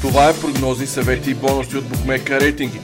Това 0.00 0.28
е 0.28 0.40
прогнози, 0.40 0.86
съвети 0.86 1.30
и 1.30 1.34
бонуси 1.34 1.76
от 1.76 1.88
Букмека 1.88 2.40
рейтинги. 2.40 2.80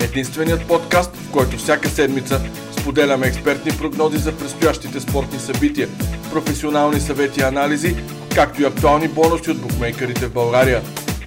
Единственият 0.00 0.68
подкаст, 0.68 1.16
в 1.16 1.32
който 1.32 1.56
всяка 1.56 1.88
седмица 1.88 2.40
споделяме 2.80 3.26
експертни 3.26 3.72
прогнози 3.78 4.18
за 4.18 4.38
предстоящите 4.38 5.00
спортни 5.00 5.38
събития, 5.38 5.88
професионални 6.32 7.00
съвети 7.00 7.40
и 7.40 7.42
анализи, 7.42 7.96
както 8.34 8.62
и 8.62 8.64
актуални 8.64 9.08
бонуси 9.08 9.50
от 9.50 9.60
букмейкерите 9.60 10.26
в 10.26 10.32
България. 10.32 10.82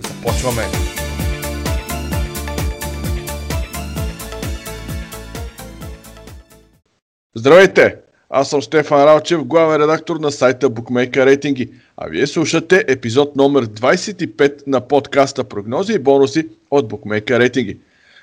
Започваме! 0.07 0.63
Здравейте! 7.35 7.95
Аз 8.35 8.49
съм 8.49 8.61
Стефан 8.61 9.03
Ралчев, 9.03 9.43
главен 9.43 9.81
редактор 9.81 10.15
на 10.15 10.31
сайта 10.31 10.69
Bookmaker 10.69 11.25
Рейтинги, 11.25 11.69
а 11.97 12.07
вие 12.09 12.27
слушате 12.27 12.85
епизод 12.87 13.35
номер 13.35 13.65
25 13.65 14.63
на 14.67 14.81
подкаста 14.81 15.43
Прогнози 15.43 15.93
и 15.93 15.99
бонуси 15.99 16.47
от 16.71 16.91
Bookmaker 16.91 17.39
Рейтинги. 17.39 17.77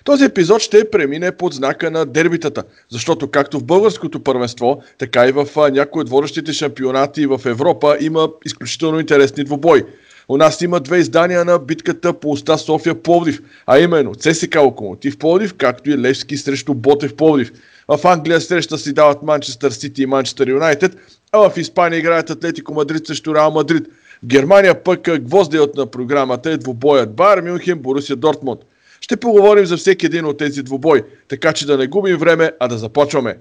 Този 0.05 0.24
епизод 0.24 0.60
ще 0.60 0.91
премине 0.91 1.33
под 1.33 1.55
знака 1.55 1.91
на 1.91 2.06
дербитата, 2.06 2.62
защото 2.88 3.30
както 3.30 3.59
в 3.59 3.64
българското 3.64 4.20
първенство, 4.20 4.83
така 4.98 5.27
и 5.27 5.33
в 5.33 5.46
някои 5.73 6.02
от 6.02 6.09
водещите 6.09 6.52
шампионати 6.52 7.27
в 7.27 7.41
Европа 7.47 7.97
има 8.00 8.28
изключително 8.45 9.00
интересни 9.00 9.45
двубои. 9.45 9.83
У 10.30 10.37
нас 10.37 10.61
има 10.61 10.80
две 10.80 10.98
издания 10.98 11.45
на 11.45 11.59
битката 11.59 12.12
по 12.12 12.30
уста 12.30 12.59
София 12.59 13.02
Пловдив, 13.02 13.43
а 13.66 13.79
именно 13.79 14.15
ЦСК 14.15 14.56
Локомотив 14.56 15.19
Пловдив, 15.19 15.55
както 15.55 15.91
и 15.91 15.98
Левски 15.98 16.37
срещу 16.37 16.75
Ботев 16.75 17.16
Пловдив. 17.16 17.53
В 17.89 18.01
Англия 18.05 18.41
среща 18.41 18.79
си 18.79 18.93
дават 18.93 19.23
Манчестър 19.23 19.70
Сити 19.70 20.03
и 20.03 20.06
Манчестър 20.06 20.48
Юнайтед, 20.48 20.97
а 21.33 21.51
в 21.51 21.59
Испания 21.59 21.98
играят 21.98 22.30
Атлетико 22.30 22.75
Мадрид 22.75 23.06
срещу 23.06 23.34
Реал 23.34 23.51
Мадрид. 23.51 23.87
В 24.23 24.27
Германия 24.27 24.83
пък 24.83 25.01
гвоздият 25.20 25.77
на 25.77 25.87
програмата 25.87 26.51
е 26.51 26.56
двубоят 26.56 27.15
Бар 27.15 27.41
Мюнхен 27.41 27.78
Борусия 27.78 28.17
Дортмунд. 28.17 28.61
Ще 29.00 29.17
поговорим 29.17 29.67
за 29.67 29.77
всеки 29.77 30.06
един 30.06 30.25
от 30.25 30.39
тези 30.39 30.62
двубой, 30.62 31.03
така 31.28 31.53
че 31.53 31.67
да 31.67 31.78
не 31.78 31.87
губим 31.87 32.17
време, 32.17 32.53
а 32.61 32.69
да 32.69 32.78
започваме. 32.78 33.39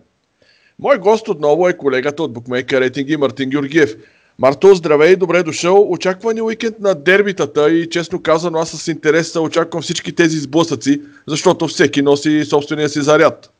Мой 0.79 0.97
гост 0.97 1.27
отново 1.27 1.67
е 1.69 1.77
колегата 1.77 2.23
от 2.23 2.33
букмейка 2.33 2.81
рейтинги 2.81 3.17
Мартин 3.17 3.49
Георгиев. 3.49 3.95
Марто, 4.39 4.75
здравей, 4.75 5.15
добре 5.15 5.43
дошъл. 5.43 5.91
Очаквани 5.91 6.41
уикенд 6.41 6.79
на 6.79 6.95
дербитата 6.95 7.71
и 7.71 7.89
честно 7.89 8.21
казано 8.23 8.59
аз 8.59 8.71
с 8.71 8.87
интерес 8.87 9.35
очаквам 9.35 9.81
всички 9.81 10.15
тези 10.15 10.37
сблъсъци, 10.37 11.01
защото 11.27 11.67
всеки 11.67 12.01
носи 12.01 12.45
собствения 12.45 12.89
си 12.89 13.01
заряд. 13.01 13.53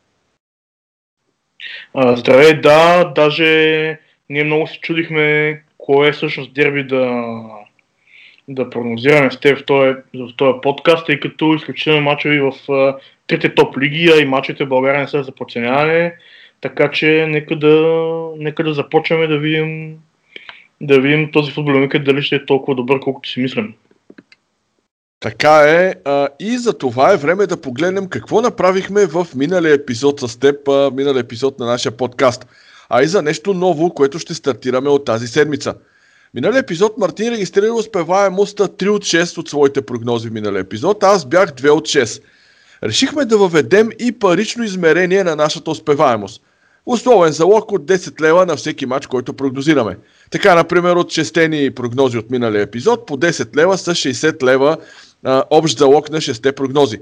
Здравей, 2.16 2.62
да, 2.62 3.04
даже 3.16 3.46
ние 4.30 4.44
много 4.44 4.68
се 4.68 4.80
чудихме 4.80 5.62
кое 5.78 6.08
е 6.08 6.12
всъщност 6.12 6.54
дерби 6.54 6.84
да, 6.84 7.34
да 8.48 8.70
прогнозираме 8.70 9.32
с 9.32 9.40
теб 9.40 9.60
в 9.60 9.66
този, 9.66 9.94
в 10.14 10.36
този 10.38 10.60
подкаст, 10.62 11.06
тъй 11.06 11.20
като 11.20 11.54
изключително 11.54 12.02
мачове 12.02 12.42
в 12.42 12.54
трите 13.28 13.56
топ 13.56 13.78
лиги, 13.78 14.12
а 14.16 14.22
и 14.22 14.26
мачовете 14.26 14.66
в 14.66 14.70
България 14.70 15.02
не 15.02 15.08
са 15.08 15.24
за 15.24 15.32
подценяване, 15.32 16.16
така 16.62 16.92
че 16.92 17.26
нека 17.30 17.56
да, 17.56 18.04
нека 18.38 18.64
да 18.64 18.74
започваме 18.74 19.28
да 19.28 19.38
видим, 19.38 19.98
да 20.82 21.02
видим 21.02 21.32
този 21.32 21.52
футболен 21.52 21.90
дали 22.06 22.22
ще 22.22 22.36
е 22.36 22.46
толкова 22.46 22.76
добър, 22.76 23.00
колкото 23.00 23.30
си 23.30 23.40
мислим. 23.40 23.74
Така 25.20 25.62
е. 25.62 25.96
А, 26.06 26.28
и 26.40 26.58
за 26.58 26.78
това 26.78 27.14
е 27.14 27.18
време 27.18 27.48
да 27.48 27.62
погледнем 27.62 28.08
какво 28.08 28.42
направихме 28.42 29.06
в 29.06 29.28
миналия 29.36 29.74
епизод 29.74 30.20
с 30.20 30.40
теб, 30.40 30.68
а, 30.68 30.92
миналия 30.96 31.20
епизод 31.20 31.60
на 31.60 31.66
нашия 31.66 31.92
подкаст. 31.92 32.48
А 32.90 33.04
и 33.04 33.08
за 33.08 33.22
нещо 33.22 33.54
ново, 33.54 33.94
което 33.94 34.20
ще 34.20 34.34
стартираме 34.34 34.90
от 34.90 35.06
тази 35.06 35.28
седмица. 35.28 35.76
Миналия 36.34 36.60
епизод 36.60 36.98
Мартин 36.98 37.34
регистрира 37.34 37.74
успеваемостта 37.74 38.68
3 38.68 38.90
от 38.90 39.04
6 39.04 39.38
от 39.38 39.50
своите 39.50 39.82
прогнози 39.82 40.30
в 40.30 40.32
миналия 40.32 40.60
епизод, 40.60 41.04
аз 41.04 41.26
бях 41.26 41.52
2 41.52 41.70
от 41.70 41.88
6. 41.88 42.24
Решихме 42.84 43.26
да 43.26 43.38
въведем 43.38 43.90
и 44.00 44.12
парично 44.12 44.64
измерение 44.64 45.24
на 45.24 45.36
нашата 45.36 45.72
успеваемост. 45.72 46.42
Условен 46.90 47.32
залог 47.32 47.72
от 47.72 47.86
10 47.86 48.22
лева 48.22 48.46
на 48.46 48.56
всеки 48.56 48.86
матч, 48.86 49.08
който 49.08 49.34
прогнозираме. 49.34 49.98
Така, 50.32 50.56
например, 50.56 50.96
от 50.96 51.10
честени 51.10 51.72
прогнози 51.72 52.18
от 52.18 52.30
миналия 52.30 52.62
епизод, 52.62 53.06
по 53.06 53.18
10 53.18 53.56
лева 53.56 53.78
са 53.78 53.92
60 53.92 54.44
лева 54.44 54.78
а, 55.24 55.44
общ 55.50 55.78
залог 55.78 56.10
на 56.10 56.18
6 56.18 56.56
прогнози. 56.56 57.00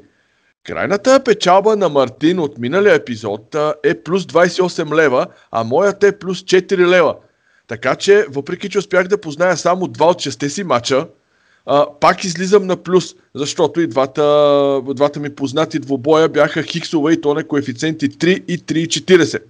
Крайната 0.63 1.23
печалба 1.23 1.75
на 1.75 1.89
Мартин 1.89 2.39
от 2.39 2.57
миналия 2.57 2.95
епизод 2.95 3.55
е 3.83 4.03
плюс 4.03 4.23
28 4.23 4.95
лева, 4.95 5.27
а 5.51 5.63
моята 5.63 6.07
е 6.07 6.17
плюс 6.19 6.41
4 6.41 6.87
лева. 6.87 7.15
Така 7.67 7.95
че, 7.95 8.25
въпреки 8.29 8.69
че 8.69 8.79
успях 8.79 9.07
да 9.07 9.21
позная 9.21 9.57
само 9.57 9.87
два 9.87 10.05
от 10.05 10.17
6 10.17 10.47
си 10.47 10.63
мача, 10.63 11.07
а, 11.65 11.85
пак 11.99 12.23
излизам 12.23 12.67
на 12.67 12.77
плюс, 12.77 13.15
защото 13.35 13.81
и 13.81 13.87
двата, 13.87 14.81
двата 14.95 15.19
ми 15.19 15.35
познати 15.35 15.79
двобоя 15.79 16.29
бяха 16.29 16.63
хиксове 16.63 17.13
и 17.13 17.21
то 17.21 17.33
на 17.33 17.43
коефициенти 17.43 18.09
3 18.09 18.43
и 18.47 18.59
3,40. 18.59 19.41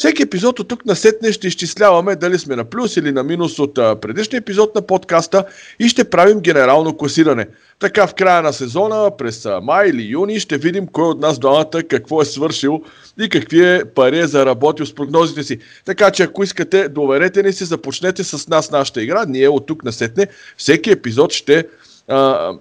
Всеки 0.00 0.22
епизод 0.22 0.60
от 0.60 0.68
тук 0.68 0.86
на 0.86 0.96
сетне 0.96 1.32
ще 1.32 1.46
изчисляваме 1.46 2.16
дали 2.16 2.38
сме 2.38 2.56
на 2.56 2.64
плюс 2.64 2.96
или 2.96 3.12
на 3.12 3.22
минус 3.22 3.58
от 3.58 3.74
предишния 3.74 4.38
епизод 4.38 4.74
на 4.74 4.82
подкаста 4.82 5.44
и 5.78 5.88
ще 5.88 6.10
правим 6.10 6.40
генерално 6.40 6.96
класиране. 6.96 7.46
Така 7.78 8.06
в 8.06 8.14
края 8.14 8.42
на 8.42 8.52
сезона, 8.52 9.16
през 9.18 9.48
май 9.62 9.88
или 9.88 10.02
юни, 10.02 10.40
ще 10.40 10.58
видим 10.58 10.86
кой 10.86 11.04
от 11.04 11.20
нас 11.20 11.38
двамата 11.38 11.82
какво 11.88 12.22
е 12.22 12.24
свършил 12.24 12.82
и 13.20 13.28
какви 13.28 13.74
е 13.74 13.84
пари 13.84 14.18
е 14.18 14.26
заработил 14.26 14.86
с 14.86 14.94
прогнозите 14.94 15.42
си. 15.42 15.58
Така 15.84 16.10
че 16.10 16.22
ако 16.22 16.42
искате, 16.42 16.88
доверете 16.88 17.42
ни 17.42 17.52
се, 17.52 17.64
започнете 17.64 18.24
с 18.24 18.48
нас 18.48 18.70
нашата 18.70 19.02
игра. 19.02 19.24
Ние 19.28 19.48
от 19.48 19.66
тук 19.66 19.84
на 19.84 19.92
сетне 19.92 20.26
всеки 20.56 20.90
епизод 20.90 21.32
ще 21.32 21.66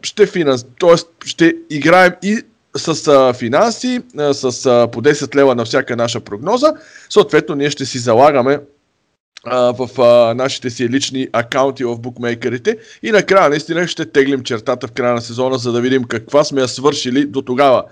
ще, 0.01 0.25
финанс... 0.25 0.66
Тоест, 0.79 1.07
ще 1.25 1.55
играем 1.69 2.13
и 2.23 2.41
с 2.75 3.07
а, 3.07 3.34
финанси, 3.34 4.02
а, 4.18 4.34
с 4.34 4.66
а, 4.66 4.88
по 4.91 5.02
10 5.02 5.35
лева 5.35 5.56
на 5.56 5.66
всяка 5.66 5.96
наша 5.96 6.19
прогноза. 6.19 6.74
Съответно, 7.09 7.56
ние 7.56 7.69
ще 7.69 7.85
си 7.85 8.00
залагаме 8.00 8.59
а, 9.44 9.74
в 9.74 10.02
а, 10.02 10.34
нашите 10.34 10.69
си 10.69 10.90
лични 10.90 11.28
акаунти 11.34 11.84
в 11.84 12.00
букмейкерите 12.00 12.78
и 13.03 13.12
накрая 13.12 13.50
наистина 13.50 13.88
ще 13.88 14.12
теглим 14.12 14.44
чертата 14.44 14.88
в 14.88 14.91
края 14.91 15.13
на 15.13 15.22
сезона, 15.22 15.58
за 15.58 15.72
да 15.72 15.81
видим 15.81 16.03
каква 16.03 16.44
сме 16.44 16.62
я 16.62 16.68
свършили 16.68 17.25
до 17.25 17.41
тогава. 17.41 17.84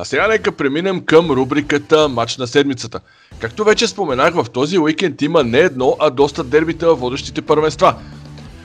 А 0.00 0.04
сега 0.04 0.28
нека 0.28 0.52
преминем 0.52 1.04
към 1.04 1.30
рубриката 1.30 2.08
Матч 2.08 2.36
на 2.36 2.46
седмицата. 2.46 3.00
Както 3.40 3.64
вече 3.64 3.86
споменах, 3.86 4.34
в 4.34 4.46
този 4.52 4.78
уикенд 4.78 5.22
има 5.22 5.44
не 5.44 5.58
едно, 5.58 5.96
а 6.00 6.10
доста 6.10 6.44
дербита 6.44 6.86
в 6.86 6.98
водещите 6.98 7.42
първенства. 7.42 7.94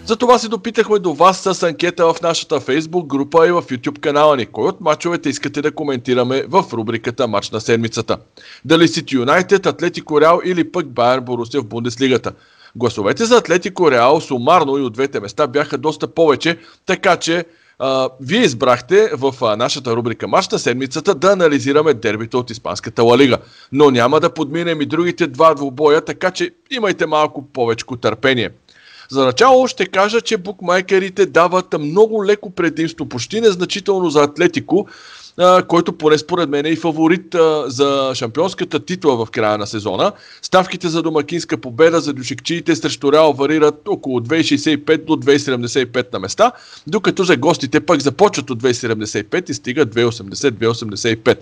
Затова 0.05 0.39
се 0.39 0.49
допитахме 0.49 0.99
до 0.99 1.13
вас 1.13 1.39
с 1.39 1.63
анкета 1.63 2.13
в 2.13 2.21
нашата 2.21 2.59
Facebook 2.59 3.07
група 3.07 3.47
и 3.47 3.51
в 3.51 3.61
YouTube 3.61 3.99
канала 3.99 4.37
ни. 4.37 4.45
Кой 4.45 4.67
от 4.67 4.81
мачовете 4.81 5.29
искате 5.29 5.61
да 5.61 5.71
коментираме 5.71 6.43
в 6.47 6.65
рубриката 6.73 7.27
Мач 7.27 7.49
на 7.49 7.61
седмицата? 7.61 8.17
Дали 8.65 8.87
Сити 8.87 9.15
Юнайтед, 9.15 9.65
Атлетико 9.65 10.21
Реал 10.21 10.39
или 10.45 10.71
пък 10.71 10.87
Байер 10.87 11.19
Борусия 11.19 11.61
в 11.61 11.65
Бундеслигата? 11.65 12.31
Гласовете 12.75 13.25
за 13.25 13.37
Атлетико 13.37 13.91
Реал 13.91 14.21
сумарно 14.21 14.77
и 14.77 14.81
от 14.81 14.93
двете 14.93 15.19
места 15.19 15.47
бяха 15.47 15.77
доста 15.77 16.07
повече, 16.07 16.57
така 16.85 17.17
че 17.17 17.45
а, 17.79 18.09
вие 18.21 18.41
избрахте 18.41 19.09
в 19.13 19.35
а, 19.41 19.55
нашата 19.55 19.95
рубрика 19.95 20.27
Мач 20.27 20.49
на 20.49 20.59
седмицата 20.59 21.15
да 21.15 21.31
анализираме 21.31 21.93
дербито 21.93 22.39
от 22.39 22.49
Испанската 22.49 23.03
Ла 23.03 23.17
Лига. 23.17 23.37
Но 23.71 23.91
няма 23.91 24.19
да 24.19 24.33
подминем 24.33 24.81
и 24.81 24.85
другите 24.85 25.27
два 25.27 25.53
двубоя, 25.53 26.01
така 26.01 26.31
че 26.31 26.51
имайте 26.71 27.05
малко 27.05 27.41
повече 27.53 27.85
търпение. 28.01 28.49
За 29.09 29.25
начало 29.25 29.67
ще 29.67 29.85
кажа, 29.85 30.21
че 30.21 30.37
букмайкерите 30.37 31.25
дават 31.25 31.79
много 31.79 32.25
леко 32.25 32.49
предимство, 32.49 33.05
почти 33.05 33.41
незначително 33.41 34.09
за 34.09 34.23
Атлетико, 34.23 34.87
който 35.67 35.97
поне 35.97 36.17
според 36.17 36.49
мен 36.49 36.65
е 36.65 36.69
и 36.69 36.75
фаворит 36.75 37.35
за 37.65 38.11
шампионската 38.15 38.85
титла 38.85 39.25
в 39.25 39.31
края 39.31 39.57
на 39.57 39.67
сезона. 39.67 40.11
Ставките 40.41 40.89
за 40.89 41.01
домакинска 41.01 41.57
победа 41.57 42.01
за 42.01 42.13
дюшикчиите 42.13 42.75
срещу 42.75 43.11
Реал 43.11 43.33
варират 43.33 43.87
около 43.87 44.19
2,65 44.19 45.05
до 45.05 45.13
2,75 45.13 46.13
на 46.13 46.19
места, 46.19 46.51
докато 46.87 47.23
за 47.23 47.37
гостите 47.37 47.85
пък 47.85 48.01
започват 48.01 48.49
от 48.49 48.63
2,75 48.63 49.49
и 49.49 49.53
стигат 49.53 49.95
2,80-2,85. 49.95 51.37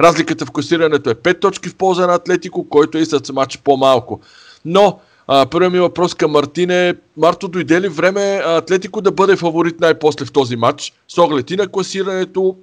Разликата 0.00 0.46
в 0.46 0.50
класирането 0.50 1.10
е 1.10 1.14
5 1.14 1.40
точки 1.40 1.68
в 1.68 1.74
полза 1.74 2.06
на 2.06 2.14
Атлетико, 2.14 2.68
който 2.68 2.98
е 2.98 3.00
и 3.00 3.06
с 3.06 3.32
матч 3.32 3.58
по-малко. 3.58 4.20
Но 4.64 5.00
а, 5.26 5.46
първият 5.46 5.72
ми 5.72 5.80
въпрос 5.80 6.14
към 6.14 6.30
Мартин 6.30 6.70
е, 6.70 6.94
Марто, 7.16 7.48
дойде 7.48 7.80
ли 7.80 7.88
време 7.88 8.40
Атлетико 8.44 9.00
да 9.00 9.12
бъде 9.12 9.36
фаворит 9.36 9.80
най-после 9.80 10.24
в 10.24 10.32
този 10.32 10.56
матч, 10.56 10.92
с 11.08 11.18
оглед 11.18 11.50
и 11.50 11.56
на 11.56 11.68
класирането 11.68 12.56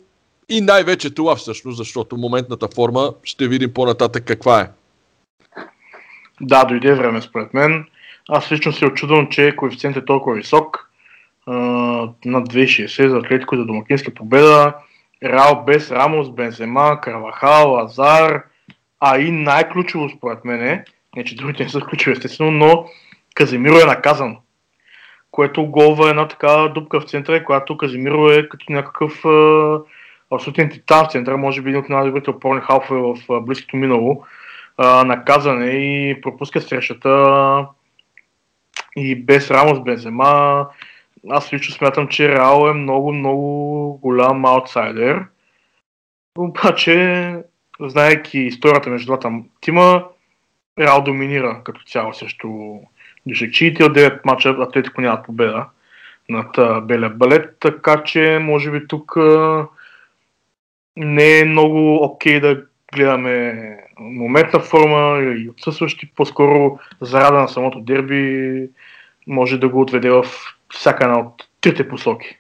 и 0.50 0.62
най-вече 0.62 1.14
това 1.14 1.36
всъщност, 1.36 1.78
защото 1.78 2.18
моментната 2.18 2.68
форма 2.76 3.14
ще 3.24 3.48
видим 3.48 3.74
по-нататък 3.74 4.24
каква 4.26 4.62
е. 4.62 4.70
Да, 6.42 6.64
дойде 6.64 6.94
време 6.94 7.22
според 7.22 7.54
мен. 7.54 7.86
Аз 8.30 8.52
лично 8.52 8.74
се 8.74 8.86
очудвам, 8.86 9.28
че 9.28 9.56
коефициент 9.56 9.98
е 9.98 10.06
толкова 10.06 10.36
висок. 10.36 10.90
над 12.26 12.50
2,60 12.54 13.08
за 13.08 13.18
Атлетико 13.18 13.56
за 13.56 13.66
домакинска 13.66 14.14
победа. 14.14 14.74
Реал 15.24 15.64
без 15.68 15.92
Рамос, 15.92 16.30
Бензема, 16.32 17.02
Карвахал, 17.02 17.72
Лазар, 17.72 18.44
а 19.00 19.20
и 19.20 19.32
най-ключово 19.32 20.10
според 20.10 20.46
мен 20.46 20.64
е, 20.64 20.86
не 21.16 21.24
че 21.24 21.36
другите 21.36 21.64
не 21.64 21.70
са 21.70 21.82
ключови 21.82 22.12
естествено, 22.12 22.52
но 22.52 22.86
Каземиро 23.36 23.76
е 23.76 23.86
наказан, 23.86 24.38
което 25.32 25.66
голва 25.66 26.10
една 26.10 26.28
така 26.28 26.68
дупка 26.68 27.00
в 27.00 27.06
центъра, 27.06 27.44
която 27.44 27.78
Казимиро 27.78 28.30
е 28.30 28.50
като 28.50 28.72
някакъв 28.72 29.26
абсолютен 30.32 30.70
титан 30.70 31.06
в 31.06 31.12
центъра, 31.12 31.38
може 31.38 31.62
би 31.62 31.70
един 31.70 31.82
от 31.82 31.90
най-добрите 31.90 32.30
опорни 32.30 32.62
халфове 32.62 33.02
в 33.02 33.42
близкото 33.42 33.78
минало, 33.78 34.24
а, 34.78 35.04
наказане 35.04 35.66
и 35.66 36.22
пропуска 36.22 36.62
срещата 36.62 37.66
и 38.96 39.16
без 39.16 39.52
Рамос 39.52 39.80
Бензема. 39.80 40.68
Аз 41.30 41.54
лично 41.54 41.76
смятам, 41.76 42.08
че 42.08 42.30
Реал 42.30 42.70
е 42.70 42.74
много, 42.74 43.14
много 43.14 43.94
голям 44.02 44.46
аутсайдер. 44.46 45.26
Обаче, 46.38 47.36
знаеки 47.80 48.40
историята 48.40 48.90
между 48.90 49.06
двата 49.06 49.32
тима, 49.62 50.04
Реал 50.80 51.04
доминира 51.04 51.62
като 51.64 51.82
цяло 51.84 52.14
срещу 52.14 52.50
Дюшекчиите 53.26 53.84
от 53.84 53.98
9 53.98 54.20
мача 54.26 54.50
Атлетико 54.50 55.02
нямат 55.02 55.26
победа 55.26 55.66
над 56.30 56.86
Белия 56.88 57.10
балет, 57.10 57.56
така 57.60 58.04
че 58.04 58.40
може 58.42 58.72
би 58.72 58.88
тук 58.88 59.16
не 60.96 61.40
е 61.40 61.46
много 61.46 62.04
окей 62.04 62.38
okay 62.38 62.42
да 62.42 62.64
гледаме 62.94 63.78
моментна 64.00 64.60
форма 64.60 65.20
и 65.22 65.50
отсъстващи, 65.50 66.12
по-скоро 66.16 66.80
зарада 67.02 67.38
на 67.40 67.48
самото 67.48 67.80
дерби 67.80 68.68
може 69.28 69.58
да 69.58 69.70
го 69.70 69.82
отведе 69.82 70.10
в 70.10 70.26
всяка 70.74 71.04
една 71.04 71.20
от 71.20 71.48
трите 71.62 71.90
посоки. 71.90 72.38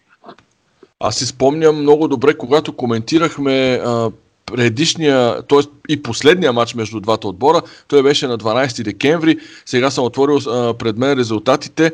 Аз 0.99 1.17
си 1.17 1.25
спомням 1.25 1.81
много 1.81 2.07
добре, 2.07 2.37
когато 2.37 2.75
коментирахме 2.75 3.79
а, 3.85 4.11
предишния, 4.51 5.41
т.е. 5.49 5.59
и 5.89 6.03
последния 6.03 6.53
матч 6.53 6.75
между 6.75 6.99
двата 6.99 7.27
отбора. 7.27 7.61
Той 7.87 8.03
беше 8.03 8.27
на 8.27 8.37
12 8.37 8.83
декември. 8.83 9.37
Сега 9.65 9.91
съм 9.91 10.03
отворил 10.03 10.37
а, 10.37 10.73
пред 10.73 10.97
мен 10.97 11.17
резултатите. 11.17 11.91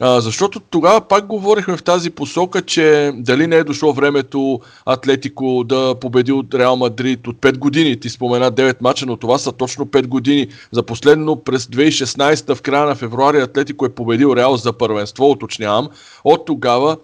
А, 0.00 0.20
защото 0.20 0.60
тогава 0.60 1.00
пак 1.00 1.26
говорихме 1.26 1.76
в 1.76 1.82
тази 1.82 2.10
посока, 2.10 2.62
че 2.62 3.12
дали 3.14 3.46
не 3.46 3.56
е 3.56 3.64
дошло 3.64 3.92
времето 3.92 4.60
Атлетико 4.86 5.64
да 5.64 5.94
победи 6.00 6.32
от 6.32 6.54
Реал 6.54 6.76
Мадрид 6.76 7.26
от 7.26 7.36
5 7.36 7.58
години. 7.58 8.00
Ти 8.00 8.08
спомена 8.08 8.52
9 8.52 8.76
мача, 8.80 9.06
но 9.06 9.16
това 9.16 9.38
са 9.38 9.52
точно 9.52 9.86
5 9.86 10.06
години. 10.06 10.48
За 10.72 10.82
последно 10.82 11.36
през 11.36 11.66
2016 11.66 12.54
в 12.54 12.62
края 12.62 12.86
на 12.86 12.94
февруари 12.94 13.40
Атлетико 13.40 13.86
е 13.86 13.94
победил 13.94 14.36
Реал 14.36 14.56
за 14.56 14.72
първенство, 14.72 15.30
уточнявам. 15.30 15.88
От 16.24 16.46
тогава 16.46 16.96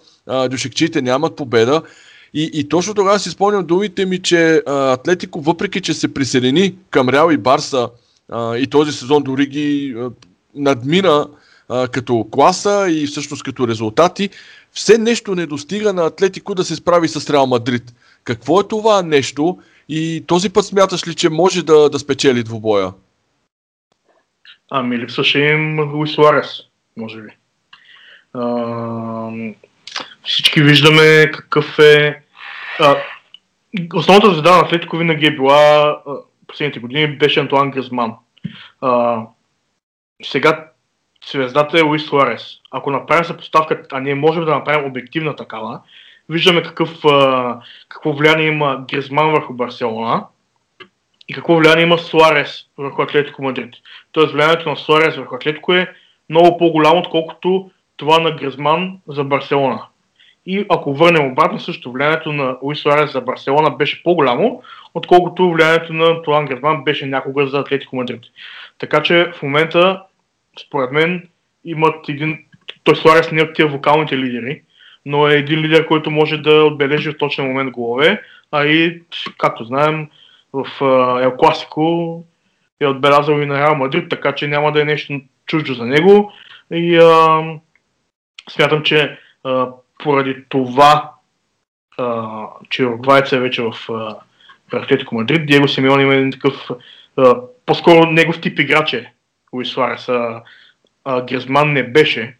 дюшекчите 0.49 1.01
нямат 1.01 1.35
победа. 1.35 1.81
И, 2.35 2.49
и 2.53 2.69
точно 2.69 2.93
тогава 2.93 3.19
си 3.19 3.29
спомням 3.29 3.65
думите 3.65 4.05
ми, 4.05 4.21
че 4.21 4.61
а, 4.67 4.93
Атлетико, 4.93 5.41
въпреки 5.41 5.81
че 5.81 5.93
се 5.93 6.13
присъедини 6.13 6.75
към 6.89 7.09
Реал 7.09 7.31
и 7.31 7.37
Барса 7.37 7.89
а, 8.31 8.57
и 8.57 8.67
този 8.67 8.91
сезон 8.91 9.23
дори 9.23 9.45
ги 9.45 9.95
а, 9.97 10.09
надмина 10.55 11.27
а, 11.69 11.87
като 11.87 12.27
класа 12.31 12.87
и 12.89 13.07
всъщност 13.07 13.43
като 13.43 13.67
резултати, 13.67 14.29
все 14.71 14.97
нещо 14.97 15.35
не 15.35 15.45
достига 15.45 15.93
на 15.93 16.05
Атлетико 16.05 16.55
да 16.55 16.63
се 16.63 16.75
справи 16.75 17.07
с 17.07 17.29
Реал 17.29 17.47
Мадрид. 17.47 17.93
Какво 18.23 18.59
е 18.59 18.67
това 18.67 19.01
нещо 19.01 19.59
и 19.89 20.23
този 20.27 20.49
път 20.49 20.65
смяташ 20.65 21.07
ли, 21.07 21.15
че 21.15 21.29
може 21.29 21.63
да, 21.63 21.89
да 21.89 21.99
спечели 21.99 22.43
двубоя? 22.43 22.93
Ами 24.71 24.97
липсваше 24.97 25.39
им 25.39 25.79
Луис 25.93 26.17
Ларес, 26.17 26.47
може 26.97 27.21
би. 27.21 27.29
А, 28.33 29.31
всички 30.23 30.61
виждаме 30.61 31.31
какъв 31.31 31.79
е 31.79 32.24
основната 33.93 34.31
звезда 34.31 34.51
на 34.51 34.61
Атлетико 34.61 34.97
винаги 34.97 35.25
е 35.25 35.35
била 35.35 35.87
а, 36.07 36.15
последните 36.47 36.79
години 36.79 37.17
беше 37.17 37.39
Антуан 37.39 37.71
Гризман. 37.71 38.13
А, 38.81 39.21
сега 40.23 40.67
звездата 41.31 41.79
е 41.79 41.81
Луис 41.81 42.05
Суарес. 42.05 42.43
Ако 42.71 42.91
направим 42.91 43.25
съпоставка, 43.25 43.83
а 43.91 43.99
ние 43.99 44.15
можем 44.15 44.45
да 44.45 44.55
направим 44.55 44.85
обективна 44.85 45.35
такава, 45.35 45.81
виждаме 46.29 46.63
какъв, 46.63 47.05
а, 47.05 47.59
какво 47.89 48.13
влияние 48.13 48.47
има 48.47 48.85
Гризман 48.89 49.31
върху 49.31 49.53
Барселона 49.53 50.25
и 51.27 51.33
какво 51.33 51.55
влияние 51.55 51.83
има 51.83 51.97
Суарес 51.97 52.65
върху 52.77 53.01
Атлетико 53.01 53.43
Мадрид. 53.43 53.73
Тоест 54.11 54.33
влиянието 54.33 54.69
на 54.69 54.77
Суарес 54.77 55.15
върху 55.15 55.35
Атлетико 55.35 55.73
е 55.73 55.93
много 56.29 56.57
по-голямо, 56.57 56.99
отколкото 56.99 57.71
това 57.97 58.19
на 58.19 58.31
Гризман 58.31 58.99
за 59.07 59.23
Барселона. 59.23 59.85
И 60.45 60.65
ако 60.69 60.93
върнем 60.93 61.31
обратно, 61.31 61.59
също 61.59 61.91
влиянието 61.91 62.33
на 62.33 62.57
Луис 62.61 62.79
Суарес 62.79 63.11
за 63.11 63.21
Барселона 63.21 63.69
беше 63.69 64.03
по-голямо, 64.03 64.63
отколкото 64.93 65.51
влиянието 65.51 65.93
на 65.93 66.21
Туан 66.21 66.45
Гризман 66.45 66.83
беше 66.83 67.05
някога 67.05 67.47
за 67.47 67.59
Атлетико 67.59 67.95
Мадрид. 67.95 68.21
Така 68.77 69.03
че 69.03 69.31
в 69.35 69.43
момента, 69.43 70.01
според 70.67 70.91
мен, 70.91 71.27
имат 71.65 72.09
един... 72.09 72.39
Той 72.83 72.95
Суарес 72.95 73.31
не 73.31 73.41
е 73.41 73.43
от 73.43 73.53
тия 73.53 73.67
вокалните 73.67 74.17
лидери, 74.17 74.61
но 75.05 75.27
е 75.27 75.33
един 75.33 75.59
лидер, 75.59 75.87
който 75.87 76.11
може 76.11 76.37
да 76.37 76.63
отбележи 76.63 77.09
в 77.09 77.17
точен 77.17 77.45
момент 77.45 77.71
голове, 77.71 78.21
а 78.51 78.65
и, 78.65 79.01
както 79.37 79.63
знаем, 79.63 80.09
в 80.53 80.67
Ел 81.23 81.37
Класико 81.37 82.23
е 82.79 82.87
отбелязал 82.87 83.33
и 83.33 83.45
на 83.45 83.59
Реал 83.59 83.75
Мадрид, 83.75 84.09
така 84.09 84.35
че 84.35 84.47
няма 84.47 84.71
да 84.71 84.81
е 84.81 84.85
нещо 84.85 85.13
чуждо 85.45 85.73
за 85.73 85.85
него. 85.85 86.31
И 86.71 86.97
а, 86.97 87.43
смятам, 88.49 88.83
че 88.83 89.17
а, 89.43 89.67
поради 90.05 90.43
това, 90.49 91.11
а, 91.97 92.47
че 92.69 92.85
Уругвайец 92.85 93.31
е 93.31 93.39
вече 93.39 93.61
в 93.61 93.73
Атлетико 94.73 95.15
Мадрид, 95.15 95.45
Диего 95.45 95.67
Симеон 95.67 96.01
има 96.01 96.15
един 96.15 96.31
такъв, 96.31 96.69
а, 97.17 97.35
по-скоро 97.65 98.11
негов 98.11 98.41
тип 98.41 98.59
играч 98.59 98.93
е 98.93 99.13
Луис 99.53 99.69
Суарес. 99.69 100.09
А, 100.09 100.41
а, 101.05 101.21
Грезман 101.21 101.73
не 101.73 101.83
беше. 101.83 102.37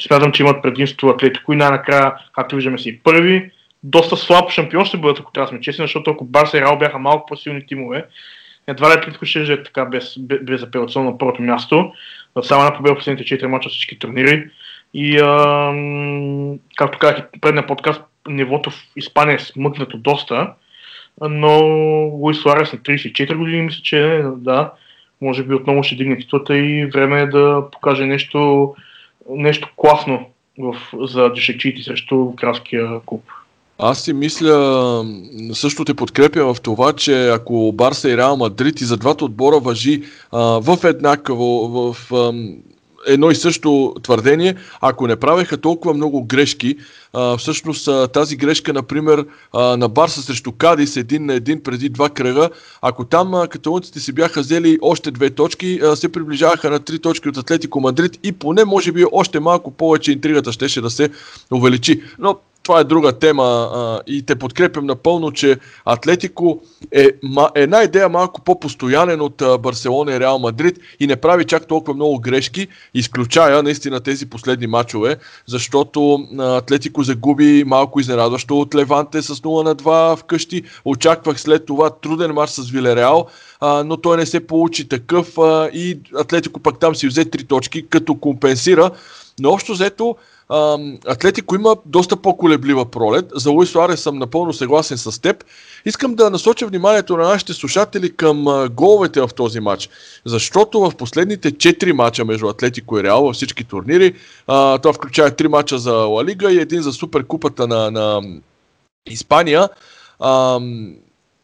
Смятам, 0.00 0.32
че 0.32 0.42
имат 0.42 0.62
предимство 0.62 1.08
Атлетико 1.08 1.52
и 1.52 1.56
най-накрая, 1.56 2.14
както 2.32 2.56
виждаме 2.56 2.78
си 2.78 3.00
първи, 3.04 3.50
доста 3.82 4.16
слаб 4.16 4.50
шампион 4.50 4.84
ще 4.84 4.96
бъдат, 4.96 5.18
ако 5.20 5.32
трябва 5.32 5.46
да 5.46 5.48
сме 5.48 5.60
честни, 5.60 5.84
защото 5.84 6.10
ако 6.10 6.24
Барса 6.24 6.58
и 6.58 6.60
Реал 6.60 6.78
бяха 6.78 6.98
малко 6.98 7.26
по-силни 7.26 7.66
тимове, 7.66 8.04
едва 8.66 8.88
ли 8.88 8.92
Атлетико 8.92 9.26
ще 9.26 9.52
е 9.52 9.62
така 9.62 9.84
без, 9.84 10.18
без 10.18 10.62
апелационно 10.62 11.10
на 11.10 11.18
първото 11.18 11.42
място. 11.42 11.92
Само 12.42 12.62
една 12.62 12.76
победа 12.76 12.96
последните 12.96 13.38
4 13.40 13.46
мача 13.46 13.68
всички 13.68 13.98
турнири. 13.98 14.50
И 14.94 15.18
а, 15.18 15.72
както 16.76 16.98
казах 16.98 17.22
и 17.36 17.40
предния 17.40 17.66
подкаст, 17.66 18.02
нивото 18.28 18.70
в 18.70 18.74
Испания 18.96 19.34
е 19.34 19.38
смъкнато 19.38 19.98
доста, 19.98 20.52
но 21.20 21.58
Луис 22.12 22.38
Суарес 22.38 22.72
на 22.72 22.78
34 22.78 23.36
години 23.36 23.62
мисля, 23.62 23.80
че 23.82 24.24
да, 24.36 24.72
може 25.20 25.42
би 25.42 25.54
отново 25.54 25.82
ще 25.82 25.94
дигне 25.94 26.18
титлата 26.18 26.58
и 26.58 26.86
време 26.86 27.20
е 27.20 27.26
да 27.26 27.64
покаже 27.72 28.06
нещо, 28.06 28.74
нещо 29.30 29.68
класно 29.76 30.26
в, 30.58 30.76
за 31.06 31.28
дешечите 31.28 31.82
срещу 31.82 32.32
кралския 32.36 33.00
клуб. 33.06 33.22
Аз 33.78 34.04
си 34.04 34.12
мисля, 34.12 35.04
също 35.52 35.84
те 35.84 35.94
подкрепя 35.94 36.54
в 36.54 36.60
това, 36.60 36.92
че 36.92 37.28
ако 37.28 37.72
Барса 37.72 38.10
и 38.10 38.16
Реал 38.16 38.36
Мадрид 38.36 38.80
и 38.80 38.84
за 38.84 38.96
двата 38.96 39.24
отбора 39.24 39.58
въжи 39.58 40.02
а, 40.32 40.38
в 40.42 40.78
еднакво, 40.84 41.68
в, 41.68 41.96
в 42.10 42.32
едно 43.06 43.30
и 43.30 43.34
също 43.34 43.94
твърдение, 44.02 44.54
ако 44.80 45.06
не 45.06 45.16
правеха 45.16 45.56
толкова 45.56 45.94
много 45.94 46.24
грешки, 46.24 46.76
а, 47.12 47.36
всъщност 47.36 47.88
а, 47.88 48.08
тази 48.08 48.36
грешка, 48.36 48.72
например, 48.72 49.26
а, 49.52 49.76
на 49.76 49.88
Барса 49.88 50.22
срещу 50.22 50.52
Кадис 50.52 50.96
един 50.96 51.26
на 51.26 51.34
един 51.34 51.62
преди 51.62 51.88
два 51.88 52.08
кръга, 52.08 52.50
ако 52.82 53.04
там 53.04 53.46
каталунците 53.50 54.00
си 54.00 54.12
бяха 54.12 54.40
взели 54.40 54.78
още 54.82 55.10
две 55.10 55.30
точки, 55.30 55.80
а, 55.82 55.96
се 55.96 56.12
приближаваха 56.12 56.70
на 56.70 56.80
три 56.80 56.98
точки 56.98 57.28
от 57.28 57.36
Атлетико 57.36 57.80
Мадрид 57.80 58.18
и 58.22 58.32
поне 58.32 58.64
може 58.64 58.92
би 58.92 59.04
още 59.12 59.40
малко 59.40 59.70
повече 59.70 60.12
интригата 60.12 60.52
щеше 60.52 60.80
да 60.80 60.90
се 60.90 61.10
увеличи. 61.50 62.02
Но 62.18 62.36
това 62.62 62.80
е 62.80 62.84
друга 62.84 63.12
тема 63.12 63.44
а, 63.44 64.00
и 64.06 64.22
те 64.22 64.36
подкрепям 64.36 64.86
напълно, 64.86 65.32
че 65.32 65.58
Атлетико 65.84 66.60
е 66.92 67.08
ма, 67.22 67.50
една 67.54 67.82
идея 67.82 68.08
малко 68.08 68.40
по-постоянен 68.40 69.20
от 69.20 69.42
а, 69.42 69.58
Барселона 69.58 70.14
и 70.14 70.20
Реал 70.20 70.38
Мадрид 70.38 70.78
и 71.00 71.06
не 71.06 71.16
прави 71.16 71.44
чак 71.44 71.66
толкова 71.66 71.94
много 71.94 72.18
грешки, 72.18 72.68
изключая 72.94 73.62
наистина 73.62 74.00
тези 74.00 74.30
последни 74.30 74.66
матчове, 74.66 75.16
защото 75.46 76.14
а, 76.38 76.56
Атлетико 76.56 77.02
загуби 77.02 77.64
малко 77.66 78.00
изненадващо 78.00 78.58
от 78.58 78.74
Леванте 78.74 79.22
с 79.22 79.34
0 79.34 79.64
на 79.64 79.76
2 79.76 80.16
вкъщи. 80.16 80.62
Очаквах 80.84 81.40
след 81.40 81.66
това 81.66 81.90
труден 81.90 82.32
матч 82.32 82.50
с 82.50 82.70
Вилереал, 82.70 83.26
а, 83.60 83.84
но 83.84 83.96
той 83.96 84.16
не 84.16 84.26
се 84.26 84.46
получи 84.46 84.88
такъв 84.88 85.38
а, 85.38 85.70
и 85.72 85.98
Атлетико 86.16 86.60
пак 86.60 86.78
там 86.78 86.94
си 86.94 87.08
взе 87.08 87.24
три 87.24 87.44
точки, 87.44 87.86
като 87.88 88.14
компенсира. 88.14 88.90
Но 89.40 89.50
общо 89.50 89.72
взето 89.72 90.16
Атлетико 91.06 91.54
има 91.54 91.76
доста 91.86 92.16
по-колеблива 92.16 92.90
пролет. 92.90 93.24
За 93.34 93.50
Луис 93.50 93.70
Суарес 93.70 94.00
съм 94.00 94.18
напълно 94.18 94.52
съгласен 94.52 94.98
с 94.98 95.22
теб. 95.22 95.44
Искам 95.84 96.14
да 96.14 96.30
насоча 96.30 96.66
вниманието 96.66 97.16
на 97.16 97.22
нашите 97.22 97.52
слушатели 97.52 98.16
към 98.16 98.68
головете 98.70 99.20
в 99.20 99.30
този 99.36 99.60
матч. 99.60 99.88
Защото 100.24 100.80
в 100.80 100.92
последните 100.96 101.52
4 101.52 101.92
мача 101.92 102.24
между 102.24 102.48
Атлетико 102.48 102.98
и 102.98 103.02
Реал 103.02 103.24
във 103.24 103.34
всички 103.34 103.64
турнири, 103.64 104.14
а, 104.46 104.78
това 104.78 104.92
включая 104.92 105.30
3 105.30 105.48
мача 105.48 105.78
за 105.78 105.92
Ла 105.92 106.24
Лига 106.24 106.52
и 106.52 106.60
един 106.60 106.82
за 106.82 106.92
Суперкупата 106.92 107.66
на, 107.66 107.90
на 107.90 108.22
Испания, 109.10 109.68
а, 110.20 110.60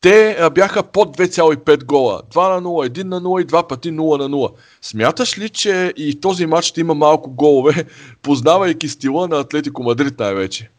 те 0.00 0.36
бяха 0.54 0.82
под 0.82 1.16
2,5 1.16 1.84
гола. 1.84 2.22
2 2.34 2.54
на 2.54 2.62
0, 2.62 2.88
1 2.88 3.04
на 3.04 3.20
0 3.20 3.42
и 3.42 3.46
2 3.46 3.68
пъти 3.68 3.92
0 3.92 4.18
на 4.18 4.28
0. 4.28 4.52
Смяташ 4.82 5.38
ли, 5.38 5.48
че 5.48 5.92
и 5.96 6.20
този 6.20 6.46
матч 6.46 6.66
ще 6.66 6.80
има 6.80 6.94
малко 6.94 7.30
голове, 7.30 7.84
познавайки 8.22 8.88
стила 8.88 9.28
на 9.28 9.40
Атлетико 9.40 9.82
Мадрид 9.82 10.18
най-вече? 10.18 10.70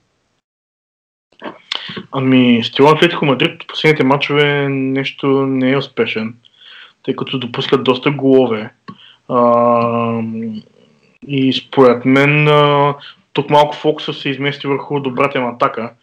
Ами, 2.12 2.62
стила 2.64 2.90
на 2.90 2.96
Атлетико 2.96 3.26
Мадрид 3.26 3.68
последните 3.68 4.04
матчове 4.04 4.70
нещо 4.70 5.28
не 5.28 5.72
е 5.72 5.78
успешен, 5.78 6.36
тъй 7.04 7.16
като 7.16 7.40
допускат 7.40 7.84
доста 7.84 8.12
голове. 8.12 8.74
А, 9.28 10.22
и 11.28 11.54
според 11.54 12.06
мен 12.06 12.48
тук 13.34 13.50
малко 13.50 13.76
фокуса 13.76 14.14
се 14.14 14.30
измести 14.30 14.68
върху 14.68 15.00
добрата 15.00 15.38
им 15.38 15.46
атака, 15.46 15.94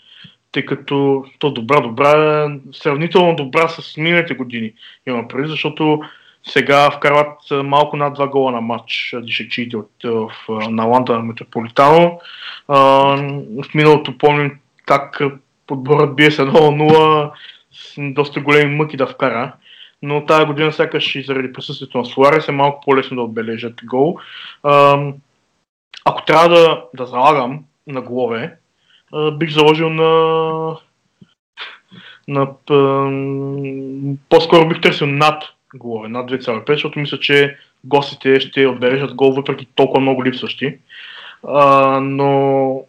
тъй 0.52 0.66
като 0.66 1.24
то 1.38 1.50
добра, 1.50 1.80
добра, 1.80 2.48
сравнително 2.72 3.36
добра 3.36 3.68
с 3.68 3.96
миналите 3.96 4.34
години 4.34 4.72
има 5.06 5.28
преди, 5.28 5.48
защото 5.48 6.00
сега 6.48 6.90
вкарват 6.90 7.38
малко 7.64 7.96
над 7.96 8.14
два 8.14 8.28
гола 8.28 8.52
на 8.52 8.60
матч 8.60 9.14
дишечиите 9.22 9.76
от, 9.76 9.90
в, 10.04 10.30
на 10.48 10.84
Ланда 10.84 11.18
Метрополитано. 11.18 12.20
А, 12.68 12.78
в 13.62 13.74
миналото 13.74 14.18
помним 14.18 14.58
как 14.86 15.20
подборът 15.66 16.16
бие 16.16 16.30
с 16.30 16.36
1-0 16.36 17.30
с 17.72 17.94
доста 17.98 18.40
големи 18.40 18.76
мъки 18.76 18.96
да 18.96 19.06
вкара. 19.06 19.52
Но 20.02 20.26
тази 20.26 20.46
година 20.46 20.72
сякаш 20.72 21.14
и 21.14 21.22
заради 21.22 21.52
присъствието 21.52 21.98
на 21.98 22.04
Суарес 22.04 22.48
е 22.48 22.52
малко 22.52 22.80
по-лесно 22.84 23.16
да 23.16 23.22
отбележат 23.22 23.80
гол. 23.84 24.18
А, 24.62 25.02
ако 26.04 26.24
трябва 26.24 26.48
да, 26.48 26.84
да 26.94 27.06
залагам 27.06 27.64
на 27.86 28.00
голове, 28.00 28.56
бих 29.32 29.50
заложил 29.50 29.90
на, 29.90 30.76
на 32.28 32.46
по-скоро 34.28 34.68
бих 34.68 34.80
търсил 34.80 35.06
над 35.06 35.42
голове, 35.74 36.08
над 36.08 36.30
2,5, 36.30 36.72
защото 36.72 36.98
мисля, 36.98 37.20
че 37.20 37.56
гостите 37.84 38.40
ще 38.40 38.66
отбележат 38.66 39.14
гол 39.14 39.32
въпреки 39.32 39.66
толкова 39.74 40.00
много 40.00 40.24
липсващи. 40.24 40.78
А, 41.48 42.00
но 42.00 42.84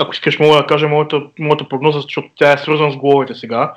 ако 0.00 0.12
искаш, 0.12 0.38
мога 0.38 0.56
да 0.56 0.66
кажа 0.66 0.88
моята, 0.88 1.22
моята 1.38 1.68
прогноза, 1.68 2.00
защото 2.00 2.28
тя 2.34 2.52
е 2.52 2.58
свързана 2.58 2.92
с 2.92 2.96
головете 2.96 3.34
сега. 3.34 3.74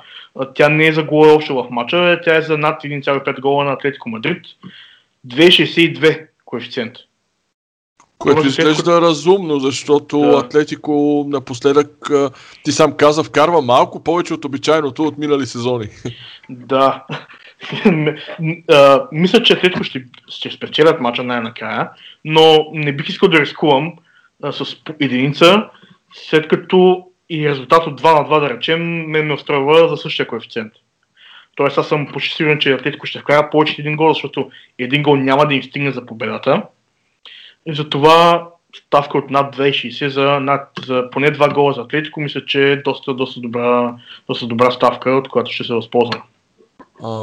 Тя 0.54 0.68
не 0.68 0.86
е 0.86 0.92
за 0.92 1.02
гола 1.02 1.34
още 1.34 1.52
в 1.52 1.66
матча, 1.70 2.20
тя 2.24 2.36
е 2.36 2.42
за 2.42 2.58
над 2.58 2.82
1,5 2.82 3.40
гола 3.40 3.64
на 3.64 3.72
Атлетико 3.72 4.08
Мадрид. 4.08 4.46
2,62 5.26 6.26
коефициент. 6.44 6.92
Което 8.20 8.46
изглежда 8.46 8.96
е 8.96 9.00
разумно, 9.00 9.58
защото 9.58 10.20
да. 10.20 10.38
Атлетико 10.38 11.24
напоследък, 11.28 12.10
ти 12.64 12.72
сам 12.72 12.92
каза, 12.92 13.24
вкарва 13.24 13.62
малко 13.62 14.04
повече 14.04 14.34
от 14.34 14.44
обичайното 14.44 15.02
от 15.04 15.18
минали 15.18 15.46
сезони. 15.46 15.88
Да. 16.50 17.04
Мисля, 19.12 19.42
че 19.42 19.52
Атлетико 19.52 19.84
ще, 19.84 20.04
ще 20.28 20.50
спечелят 20.50 21.00
мача 21.00 21.22
най-накрая, 21.22 21.90
но 22.24 22.66
не 22.72 22.92
бих 22.92 23.08
искал 23.08 23.28
да 23.28 23.40
рискувам 23.40 23.92
с 24.50 24.76
единица, 25.00 25.68
след 26.14 26.48
като 26.48 27.04
и 27.30 27.48
резултат 27.48 27.86
от 27.86 28.00
2 28.00 28.04
на 28.04 28.36
2, 28.36 28.40
да 28.40 28.50
речем, 28.50 29.10
ме 29.10 29.22
ме 29.22 29.34
устроива 29.34 29.88
за 29.88 29.96
същия 29.96 30.26
коефициент. 30.26 30.72
Тоест 31.54 31.78
аз 31.78 31.88
съм 31.88 32.06
почти 32.12 32.36
сигурен, 32.36 32.58
че 32.58 32.72
Атлетико 32.72 33.06
ще 33.06 33.18
вкара 33.18 33.50
повече 33.50 33.76
един 33.78 33.96
гол, 33.96 34.12
защото 34.12 34.50
един 34.78 35.02
гол 35.02 35.16
няма 35.16 35.46
да 35.46 35.54
им 35.54 35.62
стигне 35.62 35.90
за 35.90 36.06
победата. 36.06 36.62
Затова 37.68 38.48
ставка 38.86 39.18
от 39.18 39.30
над 39.30 39.56
2,60 39.56 40.08
за, 40.08 40.40
над, 40.40 40.68
за 40.86 41.10
поне 41.12 41.32
2 41.32 41.54
гола 41.54 41.72
за 41.72 41.80
Атлетико, 41.80 42.20
мисля, 42.20 42.44
че 42.46 42.72
е 42.72 42.76
доста, 42.76 43.14
доста, 43.14 43.40
добра, 43.40 43.94
доста 44.28 44.46
добра 44.46 44.70
ставка, 44.70 45.10
от 45.10 45.28
която 45.28 45.52
ще 45.52 45.64
се 45.64 45.74
възползвам. 45.74 46.22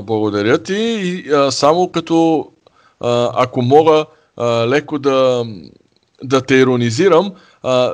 Благодаря 0.04 0.64
ти. 0.64 0.76
И, 0.76 1.32
а, 1.32 1.52
само 1.52 1.92
като, 1.92 2.48
а, 3.00 3.32
ако 3.36 3.62
мога 3.62 4.06
а, 4.38 4.68
леко 4.68 5.00
да, 5.00 5.46
да 6.24 6.42
те 6.42 6.56
иронизирам, 6.56 7.34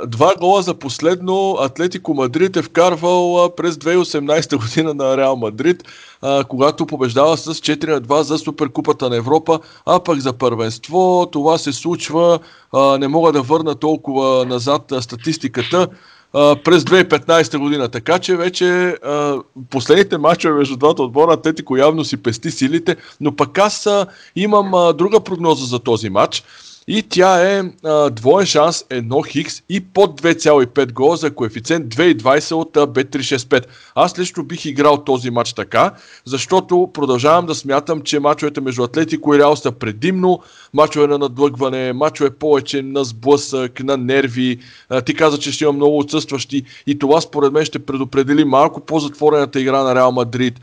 два 0.08 0.34
гола 0.40 0.62
за 0.62 0.74
последно 0.74 1.58
Атлетико 1.60 2.14
Мадрид 2.14 2.58
е 2.58 2.62
вкарвал 2.62 3.50
през 3.58 3.76
2018 3.76 4.58
година 4.58 4.94
на 4.94 5.18
Реал 5.18 5.36
Мадрид, 5.36 5.84
а, 6.22 6.44
когато 6.44 6.86
побеждава 6.86 7.38
с 7.38 7.54
4 7.54 7.88
на 7.88 8.02
2 8.02 8.22
за 8.22 8.38
Суперкупата 8.38 9.10
на 9.10 9.16
Европа, 9.16 9.60
а 9.86 10.00
пък 10.00 10.20
за 10.20 10.34
първенство 10.34 11.30
това 11.32 11.58
се 11.58 11.74
случва, 11.74 12.40
а, 12.74 12.98
не 12.98 13.08
мога 13.08 13.32
да 13.32 13.42
върна 13.42 13.76
толкова 13.76 14.46
назад 14.46 14.92
а, 14.92 15.02
статистиката, 15.02 15.88
през 16.34 16.84
2015 16.84 17.58
година. 17.58 17.90
Така 17.90 18.20
че 18.20 18.36
вече 18.36 18.66
а, 19.04 19.38
последните 19.70 20.18
мачове 20.18 20.54
между 20.54 20.78
двата 20.78 21.04
отбора 21.04 21.34
Атлетико 21.34 21.78
явно 21.78 22.04
си 22.04 22.18
пести 22.18 22.52
силите, 22.52 22.96
но 23.22 23.36
пък 23.36 23.58
аз 23.58 23.88
а, 23.88 24.06
имам 24.36 24.96
друга 24.98 25.20
прогноза 25.20 25.66
за 25.66 25.80
този 25.80 26.10
матч. 26.10 26.44
И 26.88 27.04
тя 27.10 27.58
е 27.58 27.64
а, 27.84 28.10
двоен 28.10 28.46
шанс 28.46 28.84
1 28.84 29.28
хикс 29.28 29.62
и 29.70 29.82
под 29.82 30.22
2,5 30.22 30.94
гола 30.94 31.18
за 31.18 31.32
коефициент 31.32 31.96
2,20 31.96 32.52
от 32.52 32.74
B365. 32.74 33.66
Аз 33.96 34.20
лично 34.20 34.44
бих 34.44 34.66
играл 34.66 35.04
този 35.04 35.30
матч 35.30 35.54
така, 35.54 35.92
защото 36.26 36.90
продължавам 36.94 37.46
да 37.46 37.56
смятам, 37.56 38.02
че 38.02 38.20
мачовете 38.20 38.62
между 38.62 38.84
Атлетико 38.84 39.36
и 39.36 39.38
Реал 39.38 39.56
са 39.56 39.72
предимно 39.72 40.40
мачове 40.74 41.08
на 41.08 41.18
надлъгване, 41.18 41.94
мачове 41.94 42.30
повече 42.30 42.82
на 42.82 43.04
сблъсък, 43.04 43.84
на 43.84 43.98
нерви. 43.98 44.60
А, 44.90 45.02
ти 45.02 45.14
каза, 45.14 45.38
че 45.38 45.52
ще 45.52 45.64
има 45.64 45.74
много 45.74 46.00
отсъстващи 46.00 46.64
и 46.88 47.00
това 47.00 47.22
според 47.22 47.54
мен 47.54 47.66
ще 47.66 47.80
предопредели 47.80 48.46
малко 48.46 48.82
по-затворената 48.82 49.60
игра 49.60 49.84
на 49.84 49.96
Реал 49.96 50.12
Мадрид. 50.12 50.60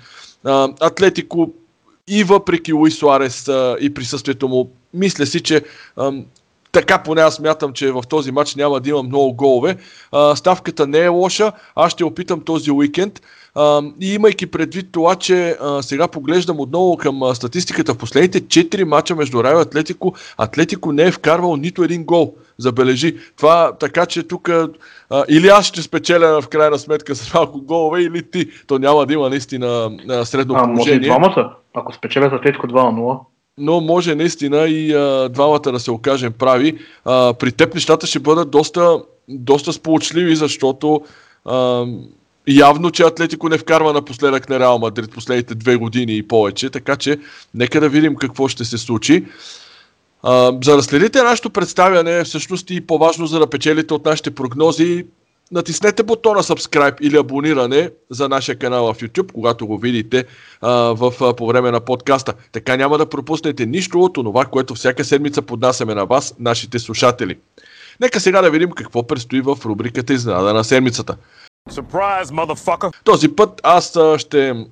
Атлетико 0.81 1.53
и 2.11 2.25
въпреки 2.25 2.73
Луис 2.73 2.99
Суарес 2.99 3.49
а, 3.49 3.77
и 3.81 3.95
присъствието 3.95 4.49
му, 4.49 4.71
мисля 4.95 5.27
си, 5.27 5.41
че 5.41 5.63
а, 5.97 6.13
така 6.73 7.03
поне 7.03 7.21
аз 7.21 7.41
мятам, 7.41 7.73
че 7.73 7.93
в 7.93 8.03
този 8.09 8.33
матч 8.33 8.55
няма 8.55 8.81
да 8.81 8.91
има 8.91 9.03
много 9.03 9.33
голове. 9.33 9.77
А, 10.13 10.37
ставката 10.37 10.87
не 10.87 10.99
е 10.99 11.09
лоша. 11.09 11.53
Аз 11.75 11.93
ще 11.93 12.05
опитам 12.05 12.41
този 12.41 12.71
уикенд. 12.71 13.21
А, 13.55 13.83
и 14.01 14.15
имайки 14.15 14.47
предвид 14.47 14.87
това, 14.93 15.17
че 15.17 15.57
а, 15.61 15.83
сега 15.83 16.09
поглеждам 16.09 16.61
отново 16.61 16.97
към 16.97 17.23
а, 17.23 17.35
статистиката 17.35 17.95
в 17.95 17.99
последните 17.99 18.41
4 18.41 18.85
мача 18.85 19.17
между 19.17 19.45
Райо 19.45 19.59
и 19.59 19.63
Атлетико, 19.63 20.15
Атлетико 20.39 20.93
не 20.93 21.03
е 21.03 21.13
вкарвал 21.13 21.57
нито 21.57 21.85
един 21.85 22.05
гол. 22.05 22.35
Забележи. 22.61 23.17
Това 23.37 23.73
така, 23.81 24.07
че 24.07 24.23
тук 24.23 24.51
или 25.29 25.49
аз 25.49 25.67
ще 25.67 25.83
спечеля 25.83 26.41
в 26.43 26.49
крайна 26.49 26.79
сметка 26.79 27.15
с 27.15 27.35
малко 27.35 27.61
голове, 27.61 28.03
или 28.03 28.31
ти. 28.31 28.47
То 28.67 28.79
няма 28.79 29.07
да 29.07 29.13
има 29.13 29.31
наистина 29.31 29.91
средно 30.25 30.55
а, 30.55 30.65
положение. 30.65 30.75
Може 30.77 30.93
и 30.93 31.01
двамата, 31.01 31.57
ако 31.75 31.93
спечелят 31.95 32.33
Атлетико 32.33 32.67
2 32.67 32.73
0 32.73 33.21
но 33.59 33.81
може 33.81 34.15
наистина 34.15 34.69
и 34.69 34.93
а, 34.93 35.29
двамата 35.29 35.73
да 35.73 35.81
се 35.81 35.91
окажем 35.91 36.33
прави. 36.33 36.79
А, 37.05 37.35
при 37.35 37.53
теб 37.53 37.75
нещата 37.75 38.07
ще 38.07 38.19
бъдат 38.19 38.51
доста, 38.51 38.99
доста 39.29 39.73
сполучливи, 39.73 40.37
защото 40.37 41.01
а, 41.45 41.87
явно, 42.49 42.91
че 42.91 43.03
Атлетико 43.03 43.49
не 43.49 43.59
вкарва 43.59 43.93
напоследък 43.93 44.49
на 44.49 44.61
Реал 44.61 44.79
Мадрид 44.79 45.11
последните 45.13 45.55
две 45.55 45.77
години 45.77 46.17
и 46.17 46.29
повече, 46.29 46.71
така 46.71 46.97
че 46.97 47.19
нека 47.55 47.81
да 47.81 47.89
видим 47.89 48.17
какво 48.17 48.49
ще 48.49 48.65
се 48.65 48.79
случи. 48.79 49.25
А, 50.23 50.53
за 50.65 50.77
да 50.77 50.83
следите 50.83 51.23
нашето 51.23 51.51
представяне, 51.51 52.25
всъщност 52.25 52.71
и 52.71 52.87
по-важно 52.87 53.27
за 53.27 53.39
да 53.39 53.47
печелите 53.47 53.95
от 53.95 54.05
нашите 54.05 54.31
прогнози, 54.31 55.07
натиснете 55.53 56.03
бутона 56.03 56.43
subscribe 56.43 57.01
или 57.01 57.17
абониране 57.17 57.91
за 58.11 58.29
нашия 58.29 58.59
канал 58.59 58.95
в 58.95 59.01
YouTube, 59.01 59.33
когато 59.33 59.67
го 59.67 59.79
видите 59.79 60.25
а, 60.61 60.71
в, 60.73 61.15
а, 61.21 61.37
по 61.37 61.47
време 61.47 61.71
на 61.71 61.81
подкаста. 61.81 62.35
Така 62.53 62.77
няма 62.77 62.99
да 62.99 63.07
пропуснете 63.07 63.67
нищо 63.67 64.01
от 64.01 64.15
това, 64.15 64.45
което 64.45 64.75
всяка 64.75 65.05
седмица 65.05 65.43
поднасяме 65.43 65.95
на 65.95 66.05
вас, 66.07 66.35
нашите 66.39 66.79
слушатели. 66.79 67.39
Нека 68.01 68.21
сега 68.21 68.43
да 68.43 68.51
видим 68.51 68.71
какво 68.71 69.07
предстои 69.07 69.41
в 69.41 69.59
рубриката 69.65 70.13
Изненада 70.13 70.55
на 70.55 70.65
седмицата. 70.65 71.17
Surprise, 71.71 72.91
Този 73.05 73.29
път 73.29 73.61
аз 73.63 73.99
ще 74.17 74.67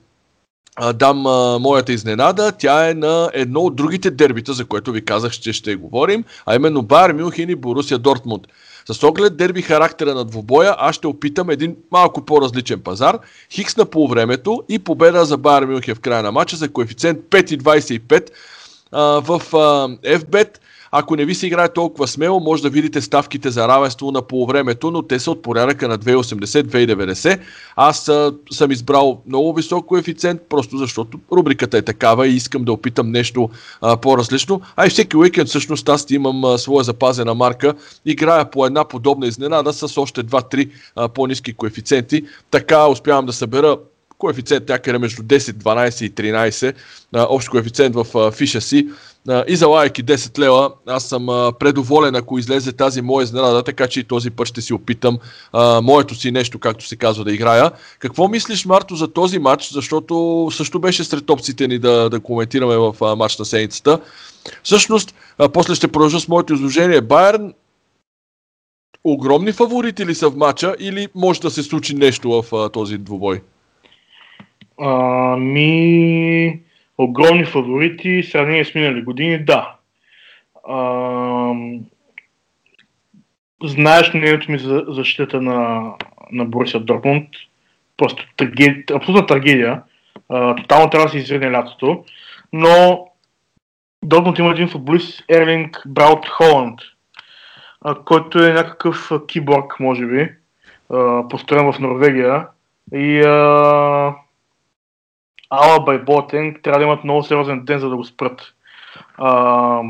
а, 0.80 0.92
дам 0.92 1.26
а, 1.26 1.58
моята 1.58 1.92
изненада. 1.92 2.52
Тя 2.58 2.90
е 2.90 2.94
на 2.94 3.30
едно 3.34 3.60
от 3.60 3.76
другите 3.76 4.10
дербита, 4.10 4.52
за 4.52 4.64
което 4.64 4.92
ви 4.92 5.04
казах, 5.04 5.32
че 5.32 5.52
ще 5.52 5.76
говорим, 5.76 6.24
а 6.46 6.54
именно 6.54 6.82
Байер 6.82 7.12
Мюнхен 7.12 7.50
и 7.50 7.54
Борусия 7.54 7.98
Дортмунд. 7.98 8.42
С 8.92 9.02
оглед 9.02 9.36
дерби 9.36 9.62
характера 9.62 10.14
на 10.14 10.24
двубоя, 10.24 10.74
аз 10.78 10.96
ще 10.96 11.06
опитам 11.06 11.50
един 11.50 11.76
малко 11.92 12.24
по-различен 12.24 12.80
пазар. 12.80 13.18
Хикс 13.52 13.76
на 13.76 13.84
полувремето 13.84 14.62
и 14.68 14.78
победа 14.78 15.24
за 15.24 15.36
Байер 15.36 15.62
Мюнхен 15.62 15.94
в 15.94 16.00
края 16.00 16.22
на 16.22 16.32
матча 16.32 16.56
за 16.56 16.68
коефициент 16.68 17.18
5,25 17.18 18.30
в 19.20 19.40
FBET. 20.02 20.58
Ако 20.92 21.16
не 21.16 21.24
ви 21.24 21.34
се 21.34 21.46
играе 21.46 21.68
толкова 21.68 22.08
смело, 22.08 22.40
може 22.40 22.62
да 22.62 22.70
видите 22.70 23.00
ставките 23.00 23.50
за 23.50 23.68
равенство 23.68 24.12
на 24.12 24.22
полувремето, 24.22 24.90
но 24.90 25.02
те 25.02 25.18
са 25.20 25.30
от 25.30 25.42
порядъка 25.42 25.88
на 25.88 25.98
2,80-2,90. 25.98 27.40
Аз 27.76 28.08
а, 28.08 28.34
съм 28.50 28.70
избрал 28.70 29.22
много 29.26 29.54
висок 29.54 29.86
коефициент, 29.86 30.40
просто 30.48 30.76
защото 30.76 31.18
рубриката 31.32 31.78
е 31.78 31.82
такава 31.82 32.28
и 32.28 32.34
искам 32.34 32.64
да 32.64 32.72
опитам 32.72 33.10
нещо 33.10 33.50
а, 33.80 33.96
по-различно. 33.96 34.60
А 34.76 34.86
и 34.86 34.90
всеки 34.90 35.16
уикенд 35.16 35.48
всъщност 35.48 35.88
аз 35.88 36.06
имам 36.10 36.44
а, 36.44 36.58
своя 36.58 36.84
запазена 36.84 37.34
марка. 37.34 37.74
Играя 38.06 38.50
по 38.50 38.66
една 38.66 38.84
подобна 38.84 39.26
изненада 39.26 39.72
с 39.72 39.98
още 39.98 40.24
2-3 40.24 40.70
по-низки 41.08 41.52
коефициенти. 41.52 42.22
Така 42.50 42.88
успявам 42.88 43.26
да 43.26 43.32
събера 43.32 43.76
коефициент 44.18 44.68
някъде 44.68 44.98
между 44.98 45.22
10, 45.22 45.38
12 45.38 46.04
и 46.04 46.14
13, 46.14 46.74
а, 47.14 47.26
общ 47.30 47.48
коефициент 47.48 47.94
в 47.94 48.32
фиша 48.32 48.60
си. 48.60 48.88
А, 49.28 49.44
и 49.48 49.56
за 49.56 49.66
лайки 49.66 50.04
10 50.04 50.38
лева, 50.38 50.70
аз 50.86 51.04
съм 51.04 51.26
предоволен 51.58 52.14
ако 52.14 52.38
излезе 52.38 52.72
тази 52.72 53.02
моя 53.02 53.24
изненада, 53.24 53.62
така 53.62 53.86
че 53.86 54.00
и 54.00 54.04
този 54.04 54.30
път 54.30 54.48
ще 54.48 54.60
си 54.60 54.72
опитам 54.74 55.18
моето 55.82 56.14
си 56.14 56.30
нещо, 56.30 56.58
както 56.58 56.86
се 56.86 56.96
казва, 56.96 57.24
да 57.24 57.32
играя. 57.32 57.70
Какво 57.98 58.28
мислиш, 58.28 58.64
Марто, 58.64 58.96
за 58.96 59.08
този 59.08 59.38
матч, 59.38 59.72
защото 59.72 60.48
също 60.52 60.80
беше 60.80 61.04
сред 61.04 61.30
опциите 61.30 61.68
ни 61.68 61.78
да, 61.78 62.10
да 62.10 62.20
коментираме 62.20 62.76
в 62.76 63.16
матч 63.16 63.38
на 63.38 63.44
седмицата. 63.44 64.00
Всъщност, 64.62 65.14
после 65.52 65.74
ще 65.74 65.88
продължа 65.88 66.20
с 66.20 66.28
моето 66.28 66.54
изложение. 66.54 67.00
Байерн 67.00 67.52
огромни 69.04 69.52
фаворити 69.52 70.06
ли 70.06 70.14
са 70.14 70.30
в 70.30 70.36
матча 70.36 70.74
или 70.78 71.08
може 71.14 71.40
да 71.40 71.50
се 71.50 71.62
случи 71.62 71.94
нещо 71.94 72.42
в 72.42 72.56
а, 72.56 72.68
този 72.68 72.98
двубой? 72.98 73.42
А, 74.80 75.36
ми... 75.36 76.60
Огромни 76.98 77.44
фаворити, 77.44 78.22
сравнение 78.22 78.64
с 78.64 78.74
минали 78.74 79.02
години, 79.02 79.38
да. 79.38 79.74
А, 80.68 81.52
знаеш 83.64 84.14
мнението 84.14 84.52
ми 84.52 84.58
за 84.58 84.84
защита 84.88 85.40
на, 85.40 85.90
на 86.32 86.44
Борисия 86.44 86.80
Дортмунд. 86.80 87.28
Просто 87.96 88.26
трагедия, 88.36 88.84
абсолютна 88.94 89.26
трагедия. 89.26 89.82
А, 90.28 90.56
тотално 90.56 90.90
трябва 90.90 91.06
да 91.06 91.12
се 91.12 91.18
извине 91.18 91.50
лятото. 91.52 92.04
Но 92.52 93.06
Дортмунд 94.02 94.38
има 94.38 94.50
един 94.50 94.68
футболист, 94.68 95.24
Ерлинг 95.28 95.82
Браут 95.86 96.28
Холанд, 96.28 96.80
който 98.04 98.44
е 98.44 98.52
някакъв 98.52 99.10
киборг, 99.28 99.80
може 99.80 100.06
би, 100.06 100.28
построен 101.30 101.72
в 101.72 101.78
Норвегия. 101.78 102.46
И 102.92 103.20
а, 103.20 104.14
Ала 105.50 105.84
Байботен 105.84 106.56
трябва 106.62 106.78
да 106.78 106.84
имат 106.84 107.04
много 107.04 107.22
сериозен 107.22 107.64
ден, 107.64 107.78
за 107.78 107.88
да 107.88 107.96
го 107.96 108.04
спрат. 108.04 108.54
А, 109.16 109.82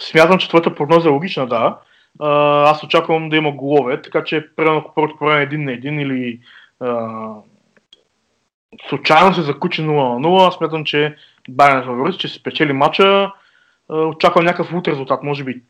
смятам, 0.00 0.38
че 0.38 0.48
твоята 0.48 0.74
прогноза 0.74 1.08
е 1.08 1.12
логична, 1.12 1.46
да. 1.46 1.78
А, 2.20 2.62
аз 2.70 2.84
очаквам 2.84 3.28
да 3.28 3.36
има 3.36 3.52
голове, 3.52 4.02
така 4.02 4.24
че 4.24 4.48
примерно 4.56 4.78
ако 4.78 4.94
първото 4.94 5.16
по 5.18 5.24
време 5.24 5.42
един 5.42 5.64
на 5.64 5.72
един 5.72 6.00
или 6.00 6.40
а, 6.80 7.28
случайно 8.88 9.34
се 9.34 9.42
закучи 9.42 9.82
0 9.82 9.84
на 9.84 10.28
0, 10.28 10.56
смятам, 10.56 10.84
че 10.84 11.16
Байерн 11.48 11.78
е 11.78 11.84
фаворит, 11.84 12.20
се 12.20 12.28
спечели 12.28 12.72
матча. 12.72 13.32
Очаквам 13.88 14.44
някакъв 14.44 14.72
лут 14.72 14.88
резултат, 14.88 15.22
може 15.22 15.44
би 15.44 15.62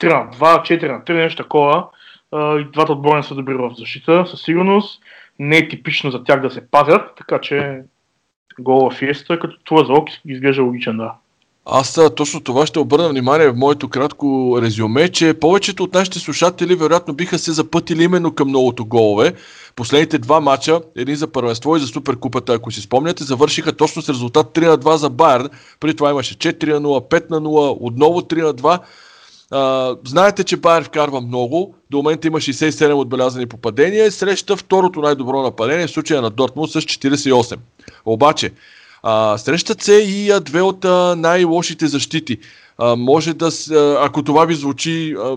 3 0.00 0.24
на 0.24 0.30
2, 0.30 0.60
4 0.60 0.92
на 0.92 1.00
3, 1.00 1.12
нещо 1.12 1.42
такова. 1.42 1.88
И 2.34 2.66
двата 2.72 2.92
отбора 2.92 3.16
не 3.16 3.22
са 3.22 3.34
добри 3.34 3.54
в 3.54 3.70
защита, 3.74 4.26
със 4.26 4.42
сигурност. 4.42 5.02
Не 5.38 5.56
е 5.56 5.68
типично 5.68 6.10
за 6.10 6.24
тях 6.24 6.40
да 6.40 6.50
се 6.50 6.70
пазят, 6.70 7.10
така 7.16 7.38
че 7.40 7.82
гол 8.60 8.90
в 8.90 8.94
Фиеста, 8.94 9.38
като 9.38 9.56
това 9.64 9.84
залог 9.84 10.08
изглежда 10.24 10.62
логичен, 10.62 10.96
да. 10.96 11.12
Аз 11.66 12.00
точно 12.16 12.40
това 12.40 12.66
ще 12.66 12.78
обърна 12.78 13.08
внимание 13.08 13.48
в 13.50 13.56
моето 13.56 13.88
кратко 13.88 14.58
резюме, 14.62 15.08
че 15.08 15.34
повечето 15.34 15.84
от 15.84 15.94
нашите 15.94 16.18
слушатели 16.18 16.74
вероятно 16.74 17.14
биха 17.14 17.38
се 17.38 17.52
запътили 17.52 18.02
именно 18.02 18.34
към 18.34 18.48
многото 18.48 18.84
голове. 18.84 19.34
Последните 19.76 20.18
два 20.18 20.40
мача, 20.40 20.80
един 20.96 21.16
за 21.16 21.32
първенство 21.32 21.76
и 21.76 21.80
за 21.80 21.86
суперкупата, 21.86 22.54
ако 22.54 22.70
си 22.70 22.80
спомняте, 22.80 23.24
завършиха 23.24 23.72
точно 23.72 24.02
с 24.02 24.08
резултат 24.08 24.46
3 24.46 24.66
на 24.68 24.78
2 24.78 24.94
за 24.94 25.10
Байерн. 25.10 25.48
При 25.80 25.96
това 25.96 26.10
имаше 26.10 26.34
4 26.34 26.72
на 26.72 26.80
0, 26.80 27.10
5 27.10 27.30
на 27.30 27.40
0, 27.40 27.76
отново 27.80 28.20
3 28.20 28.42
на 28.42 28.54
2. 28.54 28.80
А, 29.50 29.96
знаете, 30.04 30.44
че 30.44 30.56
Байер 30.56 30.84
вкарва 30.84 31.20
много. 31.20 31.74
До 31.94 31.98
момента 31.98 32.26
има 32.28 32.38
67 32.38 32.94
отбелязани 32.94 33.46
попадения. 33.46 34.12
Среща 34.12 34.56
второто 34.56 35.00
най-добро 35.00 35.42
нападение 35.42 35.86
в 35.86 35.90
случая 35.90 36.22
на 36.22 36.30
Дортмунд 36.30 36.70
с 36.70 36.80
48. 36.80 37.58
Обаче, 38.06 38.50
а, 39.02 39.38
срещат 39.38 39.82
се 39.82 39.94
и 39.94 40.30
а, 40.30 40.40
две 40.40 40.62
от 40.62 40.84
а, 40.84 41.14
най-лошите 41.16 41.86
защити. 41.86 42.38
А, 42.78 42.96
може 42.96 43.34
да, 43.34 43.50
ако 44.00 44.22
това 44.22 44.44
ви 44.44 44.54
звучи 44.54 45.14
а, 45.18 45.36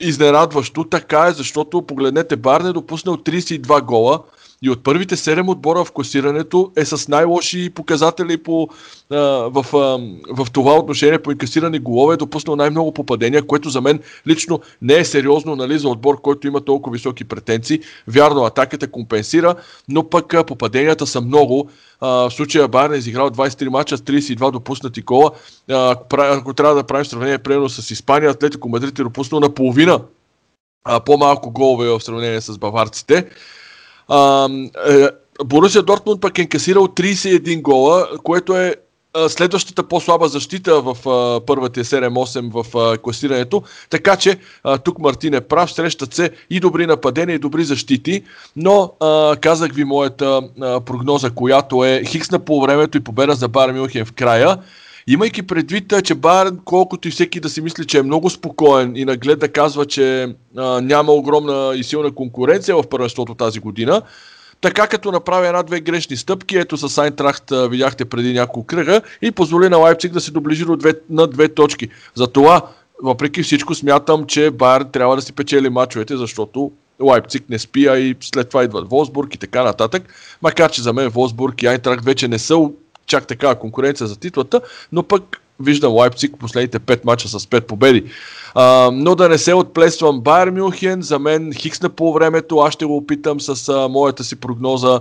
изненадващо, 0.00 0.84
така 0.84 1.26
е, 1.26 1.32
защото 1.32 1.82
погледнете, 1.82 2.36
Барн 2.36 2.66
е 2.66 2.72
допуснал 2.72 3.16
32 3.16 3.82
гола, 3.82 4.20
и 4.62 4.70
от 4.70 4.82
първите 4.82 5.16
7 5.16 5.48
отбора 5.48 5.84
в 5.84 5.92
класирането 5.92 6.72
е 6.76 6.84
с 6.84 7.08
най-лоши 7.08 7.70
показатели 7.70 8.36
по, 8.36 8.68
а, 9.10 9.16
в, 9.50 9.66
а, 9.74 9.98
в 10.34 10.50
това 10.52 10.74
отношение 10.74 11.18
по 11.18 11.32
инкасирани 11.32 11.78
голове, 11.78 12.14
е 12.14 12.16
допуснал 12.16 12.56
най-много 12.56 12.92
попадения, 12.92 13.46
което 13.46 13.70
за 13.70 13.80
мен 13.80 14.00
лично 14.26 14.60
не 14.82 14.94
е 14.94 15.04
сериозно 15.04 15.56
нали, 15.56 15.78
за 15.78 15.88
отбор, 15.88 16.20
който 16.20 16.46
има 16.46 16.60
толкова 16.60 16.94
високи 16.94 17.24
претенции. 17.24 17.80
Вярно, 18.08 18.44
атаката 18.44 18.90
компенсира, 18.90 19.54
но 19.88 20.08
пък 20.08 20.34
а, 20.34 20.44
попаденията 20.44 21.06
са 21.06 21.20
много. 21.20 21.70
А, 22.00 22.08
в 22.08 22.30
случая 22.30 22.68
Байерн 22.68 22.94
е 22.94 22.96
изиграл 22.96 23.30
23 23.30 23.68
мача 23.68 23.96
с 23.96 24.00
32 24.00 24.50
допуснати 24.50 25.02
кола. 25.02 25.30
Ако 26.12 26.54
трябва 26.54 26.74
да 26.74 26.84
правим 26.84 27.04
сравнение 27.04 27.38
примерно 27.38 27.68
с 27.68 27.90
Испания, 27.90 28.30
Атлетико 28.30 28.68
Мадрид 28.68 28.98
е 28.98 29.02
допуснал 29.02 29.40
наполовина 29.40 30.00
а, 30.84 31.00
по-малко 31.00 31.50
голове 31.50 31.88
в 31.88 32.00
сравнение 32.00 32.40
с 32.40 32.58
баварците. 32.58 33.26
Е, 34.10 35.08
Борусия 35.44 35.82
Дортмунд 35.82 36.20
пък 36.20 36.38
е 36.38 36.42
инкасирал 36.42 36.86
31 36.86 37.62
гола, 37.62 38.08
което 38.22 38.56
е 38.56 38.74
следващата 39.28 39.88
по-слаба 39.88 40.28
защита 40.28 40.80
в 40.80 41.08
а, 41.08 41.40
първите 41.46 41.84
7-8 41.84 42.62
в 42.62 42.98
класирането. 42.98 43.62
Така 43.90 44.16
че 44.16 44.38
тук 44.84 44.98
Мартин 44.98 45.34
е 45.34 45.40
прав, 45.40 45.72
срещат 45.72 46.14
се 46.14 46.30
и 46.50 46.60
добри 46.60 46.86
нападения, 46.86 47.34
и 47.34 47.38
добри 47.38 47.64
защити, 47.64 48.22
но 48.56 48.92
казах 49.40 49.72
ви 49.72 49.84
моята 49.84 50.42
прогноза, 50.86 51.30
която 51.30 51.84
е 51.84 52.04
Хикс 52.04 52.30
на 52.30 52.38
полувремето 52.38 52.98
и 52.98 53.04
победа 53.04 53.34
за 53.34 53.48
Бар 53.48 53.72
Мюнхен 53.72 54.04
в 54.04 54.12
края. 54.12 54.58
Имайки 55.08 55.42
предвид, 55.42 55.92
че 56.04 56.14
Байерн, 56.14 56.58
колкото 56.64 57.08
и 57.08 57.10
всеки 57.10 57.40
да 57.40 57.48
си 57.48 57.60
мисли, 57.60 57.86
че 57.86 57.98
е 57.98 58.02
много 58.02 58.30
спокоен 58.30 58.96
и 58.96 59.04
наглед 59.04 59.38
да 59.38 59.48
казва, 59.48 59.86
че 59.86 60.34
а, 60.56 60.80
няма 60.80 61.12
огромна 61.12 61.72
и 61.76 61.84
силна 61.84 62.10
конкуренция 62.10 62.76
в 62.76 62.88
първенството 62.88 63.34
тази 63.34 63.60
година, 63.60 64.02
така 64.60 64.86
като 64.86 65.12
направи 65.12 65.46
една-две 65.46 65.80
грешни 65.80 66.16
стъпки, 66.16 66.56
ето 66.56 66.76
с 66.76 66.98
Айнтрахт 66.98 67.52
видяхте 67.70 68.04
преди 68.04 68.32
няколко 68.32 68.66
кръга 68.66 69.00
и 69.22 69.30
позволи 69.30 69.68
на 69.68 69.76
Лайпциг 69.76 70.12
да 70.12 70.20
се 70.20 70.30
доближи 70.30 70.64
до 70.64 70.76
две, 70.76 70.92
на 71.10 71.26
две 71.26 71.48
точки. 71.48 71.88
Затова, 72.14 72.62
въпреки 73.02 73.42
всичко, 73.42 73.74
смятам, 73.74 74.26
че 74.26 74.50
Байерн 74.50 74.90
трябва 74.92 75.16
да 75.16 75.22
си 75.22 75.32
печели 75.32 75.68
мачовете, 75.68 76.16
защото 76.16 76.72
Лайпциг 77.00 77.48
не 77.48 77.58
спи, 77.58 77.86
а 77.86 77.98
и 77.98 78.14
след 78.20 78.48
това 78.48 78.64
идват 78.64 78.90
Волсбург 78.90 79.34
и 79.34 79.38
така 79.38 79.62
нататък. 79.62 80.02
Макар, 80.42 80.70
че 80.70 80.82
за 80.82 80.92
мен 80.92 81.08
Волсбург 81.08 81.62
и 81.62 81.66
Айнтрахт 81.66 82.04
вече 82.04 82.28
не 82.28 82.38
са 82.38 82.56
чак 83.06 83.26
такава 83.26 83.54
конкуренция 83.54 84.06
за 84.06 84.20
титлата, 84.20 84.60
но 84.92 85.02
пък 85.02 85.40
виждам 85.60 85.92
Лайпциг 85.92 86.38
последните 86.38 86.80
5 86.80 87.04
мача 87.04 87.28
с 87.28 87.46
5 87.46 87.60
победи. 87.60 88.04
А, 88.54 88.90
но 88.92 89.14
да 89.14 89.28
не 89.28 89.38
се 89.38 89.54
отплествам 89.54 90.20
Байер 90.20 90.50
Мюнхен, 90.50 91.02
за 91.02 91.18
мен 91.18 91.52
Хикс 91.52 91.82
на 91.82 91.88
по 91.88 92.12
времето, 92.12 92.58
аз 92.58 92.74
ще 92.74 92.84
го 92.84 92.96
опитам 92.96 93.40
с 93.40 93.68
а, 93.68 93.88
моята 93.88 94.24
си 94.24 94.40
прогноза. 94.40 95.00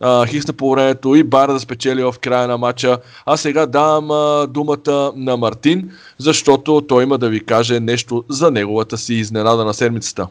Uh, 0.00 0.28
Хикс 0.28 0.46
на 0.46 0.52
по 0.52 0.70
времето 0.70 1.14
и 1.14 1.22
Байер 1.22 1.48
да 1.48 1.60
спечели 1.60 2.02
в 2.02 2.14
края 2.20 2.48
на 2.48 2.58
матча. 2.58 2.98
А 3.26 3.36
сега 3.36 3.66
давам 3.66 4.10
а, 4.10 4.46
думата 4.46 5.12
на 5.16 5.36
Мартин, 5.36 5.90
защото 6.18 6.80
той 6.80 7.02
има 7.02 7.18
да 7.18 7.28
ви 7.28 7.44
каже 7.44 7.80
нещо 7.80 8.24
за 8.28 8.50
неговата 8.50 8.98
си 8.98 9.14
изненада 9.14 9.64
на 9.64 9.74
седмицата. 9.74 10.28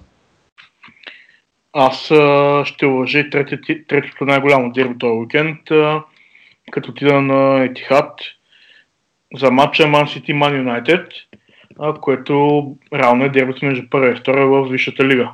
Аз 1.74 2.12
а, 2.12 2.64
ще 2.66 2.86
уважи 2.86 3.30
третото 3.88 4.26
най-голямо 4.26 4.72
дерби 4.72 4.98
този 5.00 5.12
уикенд. 5.12 5.72
А, 5.72 6.04
като 6.72 6.92
отида 6.92 7.22
на 7.22 7.64
Етихат 7.64 8.20
за 9.36 9.52
матча 9.52 9.84
Man 9.84 10.04
City 10.04 10.32
Man 10.32 10.64
United, 10.64 11.08
което 12.02 12.66
реално 12.94 13.26
е 13.26 13.30
дербито 13.30 13.66
между 13.66 13.90
първа 13.90 14.12
и 14.12 14.16
втора 14.16 14.48
в 14.48 14.70
Висшата 14.70 15.06
лига. 15.06 15.32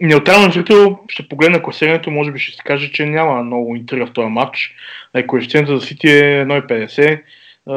Неутрален 0.00 0.50
зрител 0.52 0.98
ще 1.08 1.28
погледне 1.28 1.62
класирането, 1.62 2.10
може 2.10 2.32
би 2.32 2.38
ще 2.38 2.56
се 2.56 2.62
каже, 2.62 2.92
че 2.92 3.06
няма 3.06 3.42
много 3.42 3.76
интрига 3.76 4.06
в 4.06 4.12
този 4.12 4.28
матч. 4.28 4.74
Коефициентът 5.26 5.80
за 5.80 5.86
Сити 5.86 6.08
е 6.08 6.44
1,50. 6.46 7.22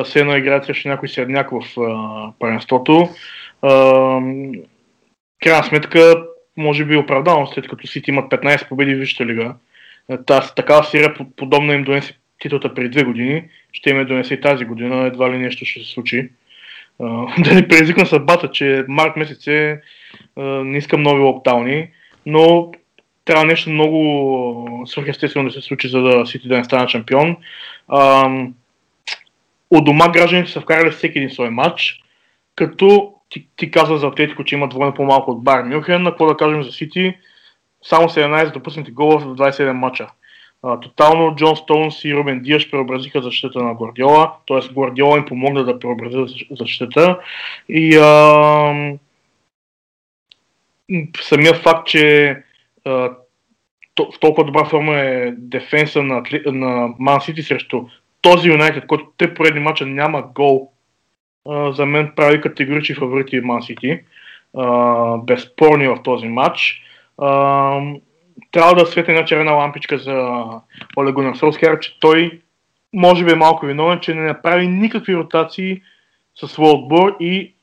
Все 0.04 0.20
едно 0.20 0.38
играят 0.38 0.66
срещу 0.66 0.90
някой 0.90 1.10
средняк 1.10 1.50
в 1.52 1.62
паренството. 2.40 3.10
Крайна 5.44 5.64
сметка, 5.64 6.24
може 6.58 6.86
би 6.86 6.94
е 6.94 6.98
оправдано, 6.98 7.48
след 7.48 7.68
като 7.68 7.88
Сити 7.88 8.12
имат 8.12 8.32
15 8.32 8.70
победи 8.70 8.96
в 8.96 9.00
Висшата 9.00 9.26
лига 9.26 9.56
Таз, 10.26 10.56
такава 10.56 10.84
серия, 10.84 11.16
подобна 11.36 11.74
им 11.74 11.84
донесе 11.84 12.18
титлата 12.40 12.74
преди 12.74 12.90
две 12.90 13.04
години, 13.04 13.44
ще 13.74 13.90
им 13.90 14.00
е 14.00 14.06
донесе 14.06 14.34
и 14.34 14.42
тази 14.42 14.66
година, 14.66 15.06
едва 15.06 15.32
ли 15.32 15.38
нещо 15.38 15.66
ще 15.66 15.80
се 15.80 15.92
случи. 15.92 16.30
да 17.40 17.54
не 17.54 17.68
предизвикна 17.68 18.06
съдбата, 18.06 18.52
че 18.52 18.86
март 18.88 19.16
месец 19.16 19.48
е, 19.48 19.82
не 20.38 20.78
искам 20.78 21.02
нови 21.02 21.22
локтауни, 21.22 21.88
но 22.26 22.72
трябва 23.26 23.46
нещо 23.46 23.70
много 23.70 24.84
свърхестествено 24.86 25.50
да 25.50 25.54
се 25.54 25.62
случи, 25.62 25.88
за 25.88 26.02
да 26.02 26.26
Сити 26.26 26.48
да 26.48 26.58
не 26.58 26.64
стане 26.64 26.88
шампион. 26.88 27.38
от 29.70 29.86
дома 29.86 30.10
гражданите 30.10 30.52
са 30.52 30.62
вкарали 30.62 30.92
всеки 30.92 31.18
един 31.18 31.30
свой 31.30 31.50
матч, 31.50 32.04
като 32.56 33.14
ти, 33.30 33.48
ти 33.56 33.72
каза 33.72 33.98
за 33.98 34.08
Атлетико, 34.08 34.44
че 34.44 34.56
имат 34.56 34.70
двойно 34.70 34.94
по-малко 34.94 35.32
от 35.32 35.44
Бар 35.44 35.64
Мюнхен, 35.64 36.08
а 36.08 36.10
какво 36.10 36.26
да 36.26 36.38
кажем 36.38 36.64
за 36.64 36.72
Сити, 36.72 37.14
само 37.84 38.10
17 38.10 38.54
допуснати 38.54 38.92
гола 38.92 39.20
в 39.20 39.26
27 39.26 39.72
мача. 39.72 40.08
А, 40.64 40.80
тотално 40.80 41.36
Джон 41.36 41.56
Стоунс 41.56 42.06
и 42.06 42.16
Рубен 42.16 42.40
Диаш 42.40 42.72
преобразиха 42.72 43.22
защита 43.22 43.64
на 43.64 43.74
Гвардиола, 43.74 44.34
т.е. 44.48 44.74
Гвардиола 44.74 45.18
им 45.18 45.26
помогна 45.26 45.64
да 45.64 45.80
преобрази 45.80 46.48
защита. 46.52 47.20
И 47.70 47.98
а, 47.98 48.98
самия 51.22 51.54
факт, 51.54 51.88
че 51.88 52.38
а, 52.86 52.92
в 54.00 54.20
толкова 54.20 54.46
добра 54.46 54.66
форма 54.66 55.00
е 55.00 55.32
дефенса 55.32 56.04
на, 56.04 56.24
на 56.46 56.94
Ман 57.00 57.22
Сити 57.22 57.44
срещу 57.44 57.86
този 58.22 58.50
Юнайтед, 58.50 58.88
който 58.88 59.06
те 59.18 59.34
поредни 59.34 59.60
мача 59.60 59.86
няма 59.86 60.24
гол, 60.36 60.72
а, 61.50 61.72
за 61.72 61.86
мен 61.86 62.12
прави 62.16 62.42
категорични 62.42 62.96
фаворити 62.96 63.40
Ман 63.40 63.62
Сити. 63.62 64.00
Безспорни 65.18 65.88
в 65.88 66.00
този 66.04 66.28
матч. 66.28 66.84
Трябва 68.52 68.76
да 68.76 68.86
светне 68.86 69.14
една 69.14 69.26
червена 69.26 69.52
лампичка 69.52 69.98
за 69.98 70.46
Оле 70.98 71.12
Гунар 71.12 71.36
че 71.82 72.00
той 72.00 72.42
може 72.94 73.26
би 73.26 73.32
е 73.32 73.36
малко 73.36 73.66
виновен, 73.66 74.00
че 74.00 74.14
не 74.14 74.22
направи 74.22 74.68
никакви 74.68 75.16
ротации 75.16 75.82
със 76.36 76.52
своя 76.52 76.74
отбор 76.74 77.16
и 77.20 77.54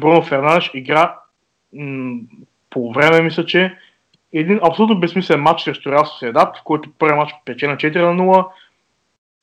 Бруно 0.00 0.22
Фернандеш 0.22 0.70
игра 0.74 1.16
м- 1.74 2.20
по 2.70 2.92
време, 2.92 3.22
мисля, 3.22 3.46
че 3.46 3.76
един 4.32 4.60
абсолютно 4.62 5.00
безсмислен 5.00 5.40
матч 5.40 5.62
срещу 5.62 5.90
Реал 5.90 6.06
Соседат, 6.06 6.56
в 6.56 6.62
който 6.64 6.90
първи 6.98 7.14
матч 7.14 7.32
пече 7.44 7.66
на 7.66 7.76
4 7.76 7.96
на 7.96 8.22
0. 8.22 8.46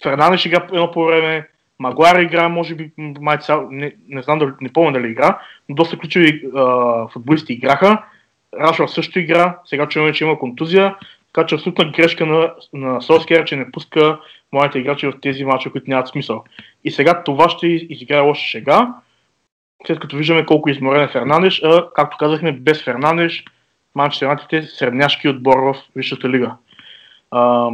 Фернандеш 0.03 0.45
игра 0.45 0.67
едно 0.71 0.91
по 0.91 1.05
време, 1.05 1.47
Магуар 1.79 2.19
игра, 2.19 2.49
може 2.49 2.75
би, 2.75 2.91
май, 2.97 3.37
не, 3.71 3.95
не 4.09 4.21
знам 4.21 4.39
дали, 4.39 4.51
не 4.61 4.73
помня 4.73 4.91
дали 4.91 5.07
игра, 5.07 5.39
но 5.69 5.75
доста 5.75 5.97
ключови 5.97 6.43
а, 6.55 7.07
футболисти 7.07 7.53
играха. 7.53 8.03
Рашвар 8.59 8.87
също 8.87 9.19
игра, 9.19 9.59
сега 9.65 9.87
чуваме, 9.87 10.13
че 10.13 10.23
има 10.23 10.39
контузия, 10.39 10.95
така 11.33 11.47
че 11.47 11.55
абсолютна 11.55 11.91
грешка 11.91 12.25
на, 12.25 12.53
на 12.73 13.01
Солскер, 13.01 13.45
че 13.45 13.55
не 13.55 13.71
пуска 13.71 14.19
моите 14.51 14.79
играчи 14.79 15.07
в 15.07 15.13
тези 15.21 15.45
мачове, 15.45 15.71
които 15.71 15.89
нямат 15.89 16.07
смисъл. 16.07 16.43
И 16.83 16.91
сега 16.91 17.23
това 17.23 17.49
ще 17.49 17.67
изиграе 17.67 18.19
лоша 18.19 18.47
шега, 18.47 18.93
след 19.87 19.99
като 19.99 20.17
виждаме 20.17 20.45
колко 20.45 20.69
изморен 20.69 21.03
е 21.03 21.07
Фернандеш, 21.07 21.61
а 21.63 21.89
както 21.95 22.17
казахме, 22.17 22.51
без 22.51 22.83
Фернандеш, 22.83 23.45
Манчестър 23.95 24.37
е 24.51 24.63
средняшки 24.63 25.29
отбор 25.29 25.57
в 25.57 25.75
Висшата 25.95 26.29
лига. 26.29 26.55
А, 27.31 27.69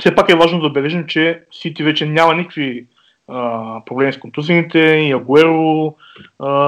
все 0.00 0.14
пак 0.14 0.28
е 0.28 0.36
важно 0.36 0.60
да 0.60 0.66
отбележим, 0.66 1.06
че 1.06 1.42
Сити 1.52 1.82
вече 1.82 2.06
няма 2.06 2.34
никакви 2.34 2.86
проблеми 3.86 4.12
с 4.12 4.18
контузините, 4.18 4.78
и 4.78 5.12
Агуеро, 5.12 5.94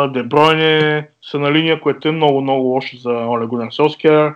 Дебройне 0.09 1.09
са 1.23 1.39
на 1.39 1.53
линия, 1.53 1.81
което 1.81 2.09
е 2.09 2.13
много, 2.13 2.41
много 2.41 2.63
лошо 2.63 2.97
за 2.97 3.11
Оле 3.11 3.47
Гунер 3.47 3.71
Солскер. 3.71 4.35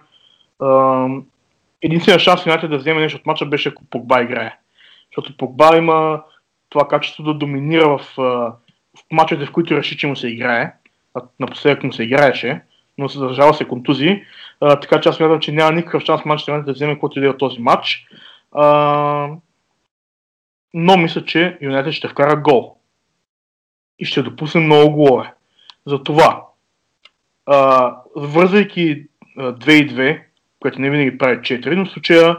Единственият 1.83 2.23
шанс 2.23 2.47
Юнайтед 2.47 2.71
да 2.71 2.79
вземе 2.79 3.01
нещо 3.01 3.19
от 3.19 3.27
мача 3.27 3.47
беше 3.47 3.69
ако 3.69 3.85
Погба 3.91 4.23
играе. 4.23 4.57
Защото 5.11 5.37
Погба 5.37 5.77
има 5.77 6.23
това 6.71 6.89
качество 6.89 7.23
да 7.23 7.35
доминира 7.35 7.99
в, 7.99 8.01
в 8.17 9.03
мачовете, 9.13 9.47
в 9.47 9.53
които 9.53 9.77
реши, 9.77 9.99
че 9.99 10.07
му 10.07 10.17
се 10.17 10.29
играе. 10.29 10.73
Напоследък 11.41 11.85
му 11.85 11.93
се 11.93 12.03
играеше, 12.03 12.61
но 12.99 13.09
се 13.09 13.19
се 13.53 13.65
контузии. 13.65 14.23
А, 14.61 14.81
така 14.81 15.01
че 15.01 15.09
аз 15.09 15.17
смятам, 15.17 15.41
че 15.41 15.53
няма 15.53 15.73
никакъв 15.73 16.03
шанс 16.03 16.25
Манчестър 16.25 16.63
да 16.63 16.73
вземе 16.73 16.99
който 16.99 17.19
и 17.19 17.21
да 17.21 17.27
е 17.27 17.31
от 17.31 17.39
този 17.39 17.61
матч. 17.61 18.07
А, 18.53 19.29
но 20.79 20.97
мисля, 20.97 21.25
че 21.25 21.59
Юнайтед 21.61 21.93
ще 21.93 22.09
вкара 22.09 22.37
гол. 22.37 22.77
И 23.99 24.05
ще 24.05 24.23
допусне 24.23 24.61
много 24.61 24.97
голове. 24.97 25.33
Затова, 25.87 26.43
а, 27.47 27.95
вързвайки 28.17 29.07
2 29.39 29.73
и 29.73 29.89
2, 29.89 30.23
което 30.61 30.81
не 30.81 30.91
винаги 30.91 31.19
прави 31.19 31.37
4, 31.37 31.75
но 31.75 31.85
в 31.87 31.91
случая 31.91 32.37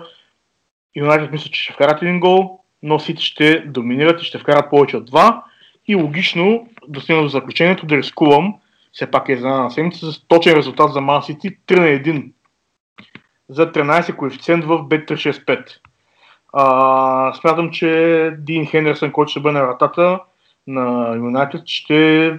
Юнайтед 0.96 1.32
мисля, 1.32 1.52
че 1.52 1.62
ще 1.62 1.74
вкарат 1.74 2.02
един 2.02 2.20
гол, 2.20 2.60
но 2.84 3.00
Сити 3.00 3.24
ще 3.26 3.60
доминират 3.60 4.22
и 4.22 4.26
ще 4.26 4.40
вкарат 4.40 4.70
повече 4.70 4.98
от 4.98 5.12
2. 5.12 5.42
И 5.88 5.96
логично 5.96 6.70
да 6.88 7.02
стигна 7.02 7.22
до 7.22 7.28
заключението 7.28 7.86
да 7.86 7.98
рискувам, 7.98 8.56
все 8.92 9.12
пак 9.12 9.30
е 9.30 9.38
за 9.38 9.48
една 9.48 9.70
седмица, 9.70 10.12
с 10.12 10.28
точен 10.28 10.54
резултат 10.58 10.94
за 10.94 11.00
Man 11.00 11.34
City 11.34 11.58
3 11.68 11.80
на 11.80 11.86
1 11.86 12.32
за 13.50 13.72
13 13.72 14.16
коефициент 14.16 14.66
в 14.66 14.70
Bet365. 14.70 15.70
А, 16.60 17.34
смятам, 17.34 17.72
че 17.72 18.32
Дин 18.38 18.66
Хендерсън, 18.66 19.12
който 19.12 19.32
ще 19.32 19.40
бъде 19.40 19.60
на 19.60 19.66
вратата 19.66 20.20
на 20.68 21.16
Юнайтед, 21.16 21.62
ще 21.66 22.34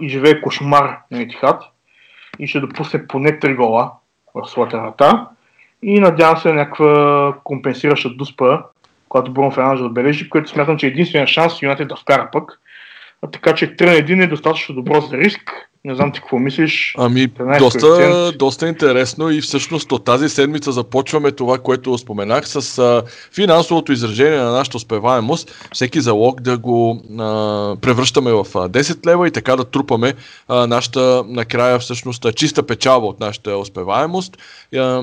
изживее 0.00 0.40
кошмар 0.40 0.98
на 1.10 1.22
Етихат 1.22 1.62
и 2.38 2.46
ще 2.46 2.60
допусне 2.60 3.06
поне 3.06 3.40
3 3.40 3.56
гола 3.56 3.92
в 4.34 4.48
своята 4.48 4.78
врата. 4.78 5.28
И 5.82 6.00
надявам 6.00 6.36
се 6.36 6.52
някаква 6.52 7.34
компенсираща 7.44 8.10
дуспа, 8.10 8.62
когато 9.08 9.32
Бруно 9.32 9.50
Фернандес 9.50 9.84
отбележи, 9.84 10.28
което 10.28 10.50
смятам, 10.50 10.78
че 10.78 10.86
е 10.86 10.90
единствения 10.90 11.26
шанс 11.26 11.62
Юнайтед 11.62 11.88
да 11.88 11.96
вкара 11.96 12.28
пък. 12.32 12.60
А, 13.22 13.30
така 13.30 13.54
че 13.54 13.76
3 13.76 13.86
на 13.86 13.92
1 13.92 14.24
е 14.24 14.26
достатъчно 14.26 14.74
добро 14.74 15.00
за 15.00 15.16
риск 15.16 15.67
не 15.84 15.94
знам 15.94 16.12
ти 16.12 16.20
какво 16.20 16.38
мислиш. 16.38 16.94
Ами, 16.98 17.28
доста, 17.58 18.32
доста 18.38 18.68
интересно 18.68 19.30
и 19.30 19.40
всъщност 19.40 19.92
от 19.92 20.04
тази 20.04 20.28
седмица 20.28 20.72
започваме 20.72 21.32
това, 21.32 21.58
което 21.58 21.98
споменах 21.98 22.48
с 22.48 22.78
а, 22.78 23.02
финансовото 23.34 23.92
изражение 23.92 24.38
на 24.38 24.52
нашата 24.52 24.76
успеваемост. 24.76 25.68
Всеки 25.72 26.00
залог 26.00 26.40
да 26.40 26.58
го 26.58 27.02
а, 27.18 27.76
превръщаме 27.80 28.32
в 28.32 28.38
а, 28.38 28.44
10 28.44 29.06
лева 29.06 29.28
и 29.28 29.30
така 29.30 29.56
да 29.56 29.64
трупаме 29.64 30.14
а, 30.48 30.66
нашата 30.66 31.24
накрая 31.26 31.78
всъщност 31.78 32.34
чиста 32.34 32.62
печалба 32.62 33.06
от 33.06 33.20
нашата 33.20 33.56
успеваемост. 33.56 34.38
А, 34.76 35.02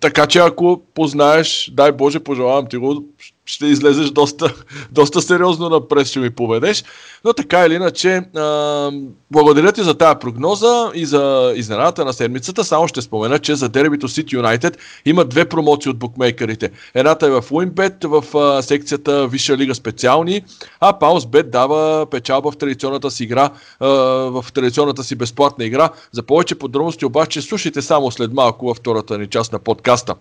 така 0.00 0.26
че 0.26 0.38
ако 0.38 0.82
познаеш, 0.94 1.70
дай 1.74 1.92
Боже, 1.92 2.20
пожелавам 2.20 2.66
ти 2.66 2.76
го, 2.76 3.04
ще 3.46 3.66
излезеш 3.66 4.10
доста, 4.10 4.54
доста 4.92 5.22
сериозно 5.22 5.68
напред, 5.68 6.06
ще 6.06 6.18
ми 6.18 6.30
поведеш. 6.30 6.84
Но 7.24 7.32
така 7.32 7.66
или 7.66 7.74
иначе, 7.74 8.22
а, 8.36 8.90
благодаря 9.30 9.72
ти 9.72 9.82
за 9.82 9.94
тази 9.94 10.18
прогноза 10.20 10.90
и 10.94 11.06
за 11.06 11.52
изненадата 11.56 12.04
на 12.04 12.12
седмицата. 12.12 12.64
Само 12.64 12.88
ще 12.88 13.02
спомена, 13.02 13.38
че 13.38 13.54
за 13.54 13.68
дербито 13.68 14.08
City 14.08 14.40
United 14.40 14.76
има 15.04 15.24
две 15.24 15.44
промоции 15.44 15.90
от 15.90 15.98
букмейкерите. 15.98 16.70
Едната 16.94 17.26
е 17.26 17.30
в 17.30 17.42
Winbet, 17.42 18.06
в 18.06 18.36
а, 18.38 18.62
секцията 18.62 19.28
Висша 19.28 19.56
лига 19.56 19.74
специални, 19.74 20.42
а 20.80 20.92
PausBet 20.92 21.50
дава 21.50 22.06
печалба 22.06 22.50
в 22.50 22.56
традиционната 22.56 23.10
си 23.10 23.24
игра, 23.24 23.50
а, 23.80 23.86
в 24.30 24.44
традиционната 24.54 25.04
си 25.04 25.14
безплатна 25.14 25.64
игра. 25.64 25.90
За 26.12 26.22
повече 26.22 26.54
подробности 26.54 27.04
обаче 27.04 27.42
слушайте 27.42 27.82
само 27.82 28.10
след 28.10 28.32
малко 28.32 28.66
във 28.66 28.76
втората 28.76 29.18
ни 29.18 29.26
част 29.26 29.52
на 29.52 29.58
подкаста. 29.58 30.14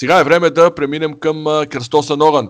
Сега 0.00 0.20
е 0.20 0.24
време 0.24 0.50
да 0.50 0.74
преминем 0.74 1.14
към 1.14 1.44
Кръстоса 1.70 2.16
Ноган. 2.16 2.48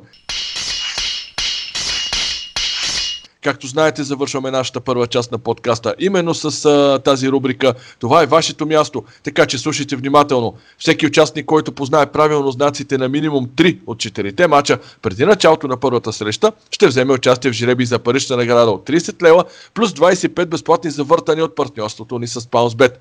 Както 3.42 3.66
знаете, 3.66 4.02
завършваме 4.02 4.50
нашата 4.50 4.80
първа 4.80 5.06
част 5.06 5.32
на 5.32 5.38
подкаста 5.38 5.94
именно 5.98 6.34
с 6.34 6.64
а, 6.64 6.98
тази 7.04 7.28
рубрика. 7.28 7.74
Това 7.98 8.22
е 8.22 8.26
вашето 8.26 8.66
място, 8.66 9.04
така 9.22 9.46
че 9.46 9.58
слушайте 9.58 9.96
внимателно. 9.96 10.54
Всеки 10.78 11.06
участник, 11.06 11.46
който 11.46 11.72
познае 11.72 12.06
правилно 12.06 12.50
знаците 12.50 12.98
на 12.98 13.08
минимум 13.08 13.46
3 13.46 13.78
от 13.86 13.98
4 13.98 14.46
мача 14.46 14.78
преди 15.02 15.24
началото 15.24 15.68
на 15.68 15.76
първата 15.76 16.12
среща, 16.12 16.52
ще 16.70 16.86
вземе 16.86 17.12
участие 17.12 17.50
в 17.50 17.54
жреби 17.54 17.84
за 17.84 17.98
парична 17.98 18.36
награда 18.36 18.70
от 18.70 18.88
30 18.88 19.22
лева 19.22 19.44
плюс 19.74 19.92
25 19.92 20.46
безплатни 20.46 20.90
завъртани 20.90 21.42
от 21.42 21.54
партньорството 21.54 22.18
ни 22.18 22.26
с 22.26 22.40
PounceBet 22.40 22.92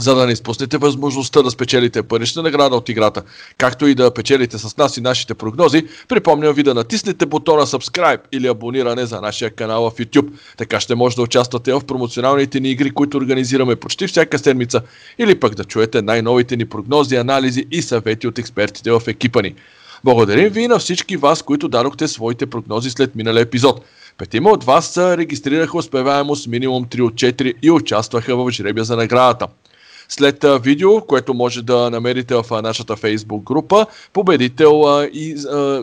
за 0.00 0.14
да 0.14 0.26
не 0.26 0.32
изпуснете 0.32 0.78
възможността 0.78 1.42
да 1.42 1.50
спечелите 1.50 2.02
парична 2.02 2.42
награда 2.42 2.76
от 2.76 2.88
играта, 2.88 3.22
както 3.58 3.86
и 3.86 3.94
да 3.94 4.14
печелите 4.14 4.58
с 4.58 4.76
нас 4.76 4.96
и 4.96 5.00
нашите 5.00 5.34
прогнози, 5.34 5.86
припомням 6.08 6.54
ви 6.54 6.62
да 6.62 6.74
натиснете 6.74 7.26
бутона 7.26 7.66
Subscribe 7.66 8.20
или 8.32 8.46
абониране 8.46 9.06
за 9.06 9.20
нашия 9.20 9.50
канал 9.50 9.90
в 9.90 9.98
YouTube. 9.98 10.28
Така 10.56 10.80
ще 10.80 10.94
може 10.94 11.16
да 11.16 11.22
участвате 11.22 11.72
в 11.72 11.80
промоционалните 11.80 12.60
ни 12.60 12.70
игри, 12.70 12.90
които 12.90 13.16
организираме 13.16 13.76
почти 13.76 14.06
всяка 14.06 14.38
седмица, 14.38 14.80
или 15.18 15.40
пък 15.40 15.54
да 15.54 15.64
чуете 15.64 16.02
най-новите 16.02 16.56
ни 16.56 16.64
прогнози, 16.64 17.16
анализи 17.16 17.66
и 17.70 17.82
съвети 17.82 18.26
от 18.26 18.38
експертите 18.38 18.90
в 18.90 19.02
екипа 19.06 19.42
ни. 19.42 19.54
Благодарим 20.04 20.48
ви 20.48 20.68
на 20.68 20.78
всички 20.78 21.16
вас, 21.16 21.42
които 21.42 21.68
дадохте 21.68 22.08
своите 22.08 22.46
прогнози 22.46 22.90
след 22.90 23.14
миналия 23.14 23.42
епизод. 23.42 23.84
Петима 24.18 24.50
от 24.50 24.64
вас 24.64 24.98
регистрираха 24.98 25.78
успеваемост 25.78 26.46
минимум 26.46 26.84
3 26.84 27.00
от 27.00 27.14
4 27.14 27.54
и 27.62 27.70
участваха 27.70 28.36
в 28.36 28.50
жребия 28.50 28.84
за 28.84 28.96
наградата. 28.96 29.46
След 30.08 30.44
видео, 30.62 31.00
което 31.00 31.34
може 31.34 31.62
да 31.62 31.90
намерите 31.90 32.34
в 32.34 32.44
нашата 32.62 32.96
фейсбук 32.96 33.42
група, 33.42 33.86
победител 34.12 34.84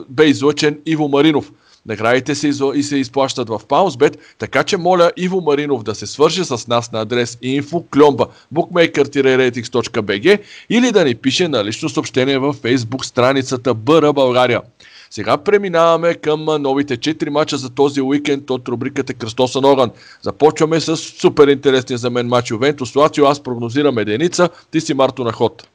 бе 0.09 0.25
излъчен 0.25 0.79
Иво 0.85 1.07
Маринов. 1.07 1.51
Наградите 1.88 2.35
се 2.35 2.51
и 2.75 2.83
се 2.83 2.97
изплащат 2.97 3.49
в 3.49 3.61
PounceBet, 3.67 4.17
така 4.38 4.63
че 4.63 4.77
моля 4.77 5.11
Иво 5.17 5.41
Маринов 5.41 5.83
да 5.83 5.95
се 5.95 6.07
свърже 6.07 6.45
с 6.45 6.67
нас 6.67 6.91
на 6.91 7.01
адрес 7.01 7.35
info 7.35 8.29
bookmaker-ratings.bg 8.53 10.39
или 10.69 10.91
да 10.91 11.05
ни 11.05 11.15
пише 11.15 11.47
на 11.47 11.65
лично 11.65 11.89
съобщение 11.89 12.39
в 12.39 12.53
Facebook 12.53 13.05
страницата 13.05 13.73
БР 13.73 14.13
България. 14.13 14.61
Сега 15.09 15.37
преминаваме 15.37 16.13
към 16.13 16.45
новите 16.45 16.97
4 16.97 17.29
мача 17.29 17.57
за 17.57 17.69
този 17.69 18.01
уикенд 18.01 18.49
от 18.49 18.67
рубриката 18.67 19.13
Кръстосан 19.13 19.65
огън. 19.65 19.91
Започваме 20.21 20.79
с 20.79 20.97
супер 20.97 21.47
интересния 21.47 21.97
за 21.97 22.09
мен 22.09 22.27
матч 22.27 22.51
Ювентус 22.51 22.95
Лацио. 22.95 23.25
Аз 23.25 23.43
прогнозирам 23.43 23.97
единица, 23.97 24.49
ти 24.71 24.81
си 24.81 24.93
Марто 24.93 25.23
на 25.23 25.31
ход. 25.31 25.67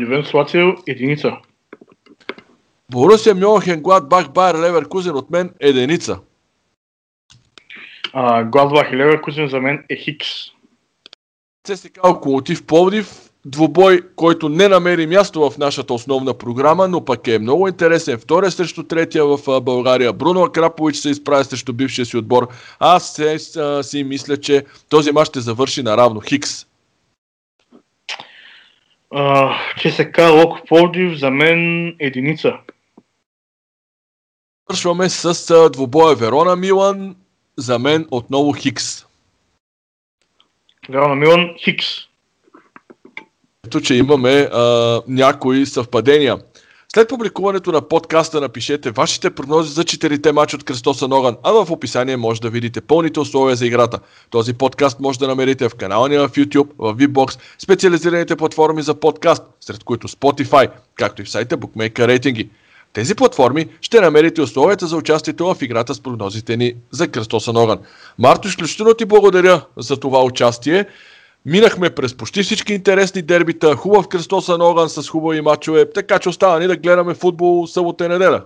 Ювентус 0.00 0.34
Лацио 0.34 0.68
единица. 0.86 1.32
Борусия 2.90 3.34
Мюнхен, 3.34 3.82
Гладбах, 3.82 4.32
Байер, 4.32 4.54
Леверкузен 4.54 5.16
от 5.16 5.30
мен 5.30 5.50
единица. 5.60 6.18
Гладбах 8.44 8.92
и 8.92 8.96
Леверкузен 8.96 9.48
за 9.48 9.60
мен 9.60 9.84
е 9.90 9.96
Хикс. 9.96 10.28
ЦСКА 11.64 12.08
Локомотив 12.08 12.66
Пловдив, 12.66 13.31
двубой, 13.44 14.00
който 14.16 14.48
не 14.48 14.68
намери 14.68 15.06
място 15.06 15.50
в 15.50 15.58
нашата 15.58 15.94
основна 15.94 16.34
програма, 16.38 16.88
но 16.88 17.04
пък 17.04 17.28
е 17.28 17.38
много 17.38 17.68
интересен. 17.68 18.18
Втория 18.18 18.50
срещу 18.50 18.82
третия 18.82 19.24
в 19.24 19.60
България. 19.60 20.12
Бруно 20.12 20.42
Акрапович 20.42 20.96
се 20.96 21.10
изправя 21.10 21.44
срещу 21.44 21.72
бившия 21.72 22.06
си 22.06 22.16
отбор. 22.16 22.48
Аз 22.78 23.14
се, 23.14 23.60
а, 23.60 23.82
си 23.82 24.04
мисля, 24.04 24.36
че 24.36 24.64
този 24.88 25.12
мач 25.12 25.28
ще 25.28 25.40
завърши 25.40 25.82
наравно. 25.82 26.20
Хикс. 26.20 26.66
ЧСК 29.78 30.18
Локо 30.18 30.60
Пловдив 30.68 31.18
за 31.18 31.30
мен 31.30 31.94
единица. 31.98 32.52
Свършваме 34.70 35.08
с 35.08 35.70
двубоя 35.70 36.16
Верона 36.16 36.56
Милан. 36.56 37.16
За 37.56 37.78
мен 37.78 38.06
отново 38.10 38.52
Хикс. 38.52 39.06
Верона 40.88 41.14
Милан 41.14 41.54
Хикс. 41.58 42.11
Ето, 43.66 43.80
че 43.80 43.94
имаме 43.94 44.48
а, 44.52 45.02
някои 45.08 45.66
съвпадения. 45.66 46.38
След 46.94 47.08
публикуването 47.08 47.72
на 47.72 47.80
подкаста 47.88 48.40
напишете 48.40 48.90
вашите 48.90 49.30
прогнози 49.30 49.72
за 49.72 49.84
четирите 49.84 50.32
мача 50.32 50.56
от 50.56 50.64
Кръстоса 50.64 51.08
Ноган, 51.08 51.36
а 51.42 51.52
в 51.52 51.70
описание 51.70 52.16
може 52.16 52.40
да 52.40 52.50
видите 52.50 52.80
пълните 52.80 53.20
условия 53.20 53.56
за 53.56 53.66
играта. 53.66 53.98
Този 54.30 54.54
подкаст 54.54 55.00
може 55.00 55.18
да 55.18 55.28
намерите 55.28 55.68
в 55.68 55.74
канала 55.74 56.08
ни 56.08 56.18
в 56.18 56.28
YouTube, 56.28 56.68
в 56.78 56.94
VBOX, 56.94 57.38
специализираните 57.58 58.36
платформи 58.36 58.82
за 58.82 58.94
подкаст, 58.94 59.42
сред 59.60 59.84
които 59.84 60.08
Spotify, 60.08 60.70
както 60.94 61.22
и 61.22 61.24
в 61.24 61.30
сайта 61.30 61.58
Bookmaker 61.58 62.06
рейтинги. 62.06 62.50
Тези 62.92 63.14
платформи 63.14 63.66
ще 63.80 64.00
намерите 64.00 64.42
условията 64.42 64.86
за 64.86 64.96
участието 64.96 65.54
в 65.54 65.62
играта 65.62 65.94
с 65.94 66.00
прогнозите 66.00 66.56
ни 66.56 66.74
за 66.90 67.08
Кръстоса 67.08 67.52
Ноган. 67.52 67.78
Марто, 68.18 68.48
изключително 68.48 68.94
ти 68.94 69.04
благодаря 69.04 69.64
за 69.76 69.96
това 69.96 70.24
участие. 70.24 70.86
Минахме 71.46 71.90
през 71.90 72.16
почти 72.16 72.42
всички 72.42 72.72
интересни 72.72 73.22
дербита, 73.22 73.76
хубав 73.76 74.08
кръстосан 74.08 74.62
огън 74.62 74.88
с 74.88 75.08
хубави 75.08 75.40
мачове, 75.40 75.90
така 75.90 76.18
че 76.18 76.28
остава 76.28 76.58
ни 76.58 76.66
да 76.66 76.76
гледаме 76.76 77.14
футбол 77.14 77.66
събота 77.66 78.04
и 78.04 78.08
неделя. 78.08 78.42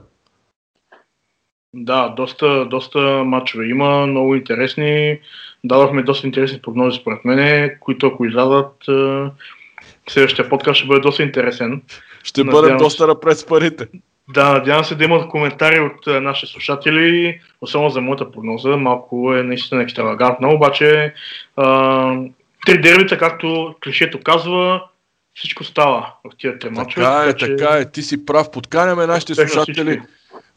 Да, 1.74 2.08
доста, 2.08 2.64
доста 2.64 2.98
мачове 3.24 3.66
има, 3.66 4.06
много 4.06 4.34
интересни. 4.34 5.18
Дадохме 5.64 6.02
доста 6.02 6.26
интересни 6.26 6.62
прогнози 6.62 6.98
според 7.00 7.24
мен, 7.24 7.70
които 7.80 8.06
ако 8.06 8.24
излязат, 8.24 8.72
следващия 10.08 10.48
подкаст 10.48 10.78
ще 10.78 10.86
бъде 10.86 11.00
доста 11.00 11.22
интересен. 11.22 11.82
Ще 12.22 12.44
Надявам 12.44 12.62
бъдем 12.62 12.78
доста 12.78 13.06
напред 13.06 13.38
с 13.38 13.46
парите. 13.46 13.88
Да, 14.34 14.52
надявам 14.52 14.84
се 14.84 14.94
да 14.94 15.04
имат 15.04 15.28
коментари 15.28 15.80
от 15.80 16.22
нашите 16.22 16.52
слушатели, 16.52 17.40
особено 17.60 17.90
за 17.90 18.00
моята 18.00 18.30
прогноза. 18.30 18.76
Малко 18.76 19.34
е 19.34 19.42
наистина 19.42 19.82
екстравагантно, 19.82 20.54
обаче 20.54 21.14
а, 21.56 22.16
три 22.66 22.80
дербита, 22.80 23.18
както 23.18 23.74
клишето 23.84 24.20
казва, 24.24 24.82
всичко 25.34 25.64
става 25.64 26.12
в 26.24 26.36
тия 26.38 26.58
три 26.58 26.70
мачове. 26.70 27.06
Така 27.06 27.24
е, 27.24 27.36
така, 27.36 27.56
така 27.56 27.78
е. 27.78 27.90
Ти 27.90 28.02
си 28.02 28.26
прав. 28.26 28.50
Подканяме 28.50 29.06
нашите 29.06 29.34
слушатели. 29.34 30.02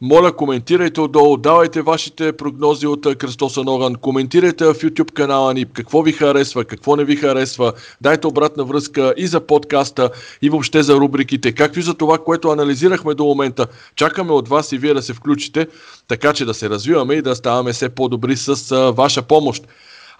Моля, 0.01 0.35
коментирайте 0.35 1.01
отдолу, 1.01 1.37
давайте 1.37 1.81
вашите 1.81 2.33
прогнози 2.33 2.87
от 2.87 3.17
Кръстоса 3.17 3.63
Ноган, 3.63 3.95
коментирайте 3.95 4.65
в 4.65 4.73
YouTube 4.73 5.11
канала 5.11 5.53
ни, 5.53 5.65
какво 5.73 6.01
ви 6.01 6.11
харесва, 6.11 6.65
какво 6.65 6.95
не 6.95 7.03
ви 7.03 7.15
харесва, 7.15 7.73
дайте 8.01 8.27
обратна 8.27 8.63
връзка 8.63 9.13
и 9.17 9.27
за 9.27 9.39
подкаста, 9.47 10.09
и 10.41 10.49
въобще 10.49 10.83
за 10.83 10.95
рубриките, 10.95 11.51
както 11.51 11.79
и 11.79 11.81
за 11.81 11.93
това, 11.93 12.17
което 12.17 12.49
анализирахме 12.49 13.13
до 13.13 13.25
момента. 13.25 13.67
Чакаме 13.95 14.31
от 14.31 14.47
вас 14.47 14.71
и 14.71 14.77
вие 14.77 14.93
да 14.93 15.01
се 15.01 15.13
включите, 15.13 15.67
така 16.07 16.33
че 16.33 16.45
да 16.45 16.53
се 16.53 16.69
развиваме 16.69 17.13
и 17.13 17.21
да 17.21 17.35
ставаме 17.35 17.73
все 17.73 17.89
по-добри 17.89 18.35
с 18.35 18.75
ваша 18.91 19.21
помощ. 19.21 19.67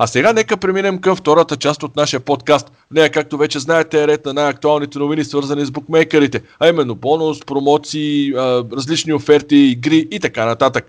А 0.02 0.08
сега 0.08 0.34
нека 0.34 0.58
преминем 0.58 0.98
към 0.98 1.16
втората 1.16 1.56
част 1.56 1.84
от 1.84 1.96
нашия 1.96 2.20
подкаст. 2.20 2.72
нея, 2.92 3.12
както 3.12 3.38
вече 3.38 3.60
знаете, 3.60 4.04
е 4.04 4.08
ред 4.08 4.26
на 4.26 4.34
най-актуалните 4.34 5.00
новини, 5.00 5.24
свързани 5.24 5.66
с 5.66 5.72
букмейкерите, 5.72 6.42
а 6.60 6.68
именно 6.68 6.96
бонус, 6.96 7.40
промоции, 7.46 8.34
различни 8.74 9.14
оферти, 9.14 9.56
игри 9.56 10.08
и 10.12 10.20
така 10.20 10.46
нататък. 10.46 10.86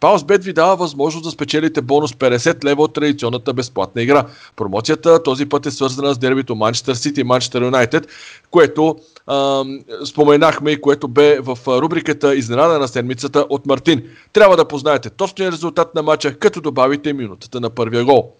Паусбет 0.00 0.44
ви 0.44 0.52
дава 0.52 0.76
възможност 0.76 1.24
да 1.24 1.30
спечелите 1.30 1.80
бонус 1.82 2.12
50 2.12 2.64
лева 2.64 2.82
от 2.82 2.94
традиционната 2.94 3.52
безплатна 3.52 4.02
игра. 4.02 4.26
Промоцията 4.56 5.22
този 5.22 5.46
път 5.46 5.66
е 5.66 5.70
свързана 5.70 6.14
с 6.14 6.18
дербито 6.18 6.54
Манчестър 6.54 6.94
Сити 6.94 7.20
и 7.20 7.24
Манчестър 7.24 7.62
Юнайтед, 7.62 8.08
което 8.50 8.96
а, 9.26 9.64
споменахме 10.04 10.70
и 10.70 10.80
което 10.80 11.08
бе 11.08 11.40
в 11.40 11.58
рубриката 11.66 12.34
Изненада 12.34 12.78
на 12.78 12.88
седмицата 12.88 13.46
от 13.48 13.66
Мартин. 13.66 14.02
Трябва 14.32 14.56
да 14.56 14.68
познаете 14.68 15.10
точния 15.10 15.52
резултат 15.52 15.94
на 15.94 16.02
матча, 16.02 16.34
като 16.34 16.60
добавите 16.60 17.12
минутата 17.12 17.60
на 17.60 17.70
първия 17.70 18.04
гол. 18.04 18.32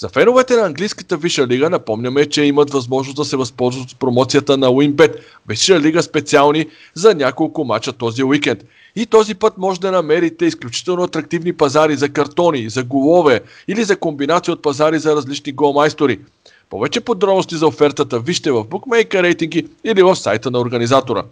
За 0.00 0.08
феновете 0.08 0.56
на 0.56 0.66
английската 0.66 1.16
Виша 1.16 1.46
лига 1.46 1.70
напомняме, 1.70 2.26
че 2.26 2.42
имат 2.42 2.70
възможност 2.70 3.16
да 3.16 3.24
се 3.24 3.36
възползват 3.36 3.90
от 3.90 3.98
промоцията 3.98 4.56
на 4.56 4.66
WinBet. 4.66 5.16
Виша 5.48 5.80
лига 5.80 6.02
специални 6.02 6.66
за 6.94 7.14
няколко 7.14 7.64
мача 7.64 7.92
този 7.92 8.24
уикенд. 8.24 8.64
И 8.96 9.06
този 9.06 9.34
път 9.34 9.58
може 9.58 9.80
да 9.80 9.92
намерите 9.92 10.46
изключително 10.46 11.02
атрактивни 11.02 11.52
пазари 11.52 11.96
за 11.96 12.08
картони, 12.08 12.70
за 12.70 12.84
голове 12.84 13.40
или 13.68 13.84
за 13.84 13.96
комбинация 13.96 14.54
от 14.54 14.62
пазари 14.62 14.98
за 14.98 15.16
различни 15.16 15.52
голмайстори. 15.52 16.18
Повече 16.70 17.00
подробности 17.00 17.56
за 17.56 17.66
офертата 17.66 18.20
вижте 18.20 18.50
в 18.50 18.64
Bookmaker 18.64 19.22
рейтинги 19.22 19.66
или 19.84 20.02
в 20.02 20.16
сайта 20.16 20.50
на 20.50 20.60
организатора. 20.60 21.22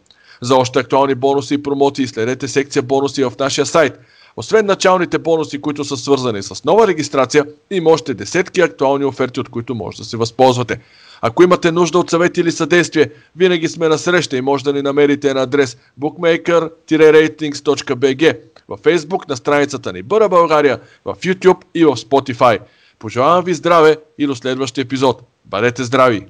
За 0.40 0.56
още 0.56 0.78
актуални 0.78 1.14
бонуси 1.14 1.54
и 1.54 1.62
промоции 1.62 2.06
следете 2.06 2.48
секция 2.48 2.82
бонуси 2.82 3.24
в 3.24 3.32
нашия 3.38 3.66
сайт– 3.66 4.00
освен 4.38 4.66
началните 4.66 5.18
бонуси, 5.18 5.60
които 5.60 5.84
са 5.84 5.96
свързани 5.96 6.42
с 6.42 6.64
нова 6.64 6.86
регистрация, 6.86 7.44
има 7.70 7.90
още 7.90 8.14
десетки 8.14 8.60
актуални 8.60 9.04
оферти, 9.04 9.40
от 9.40 9.48
които 9.48 9.74
може 9.74 9.98
да 9.98 10.04
се 10.04 10.16
възползвате. 10.16 10.80
Ако 11.22 11.42
имате 11.42 11.72
нужда 11.72 11.98
от 11.98 12.10
съвет 12.10 12.36
или 12.36 12.52
съдействие, 12.52 13.10
винаги 13.36 13.68
сме 13.68 13.88
на 13.88 13.98
среща 13.98 14.36
и 14.36 14.40
може 14.40 14.64
да 14.64 14.72
ни 14.72 14.82
намерите 14.82 15.34
на 15.34 15.42
адрес 15.42 15.76
bookmaker-ratings.bg 16.00 18.38
в 18.68 18.78
Facebook 18.78 19.28
на 19.28 19.36
страницата 19.36 19.92
ни 19.92 20.02
Бъра 20.02 20.28
България, 20.28 20.80
в 21.04 21.14
YouTube 21.14 21.60
и 21.74 21.84
в 21.84 21.96
Spotify. 21.96 22.58
Пожелавам 22.98 23.44
ви 23.44 23.54
здраве 23.54 23.96
и 24.18 24.26
до 24.26 24.34
следващия 24.34 24.82
епизод. 24.82 25.22
Бъдете 25.44 25.84
здрави! 25.84 26.26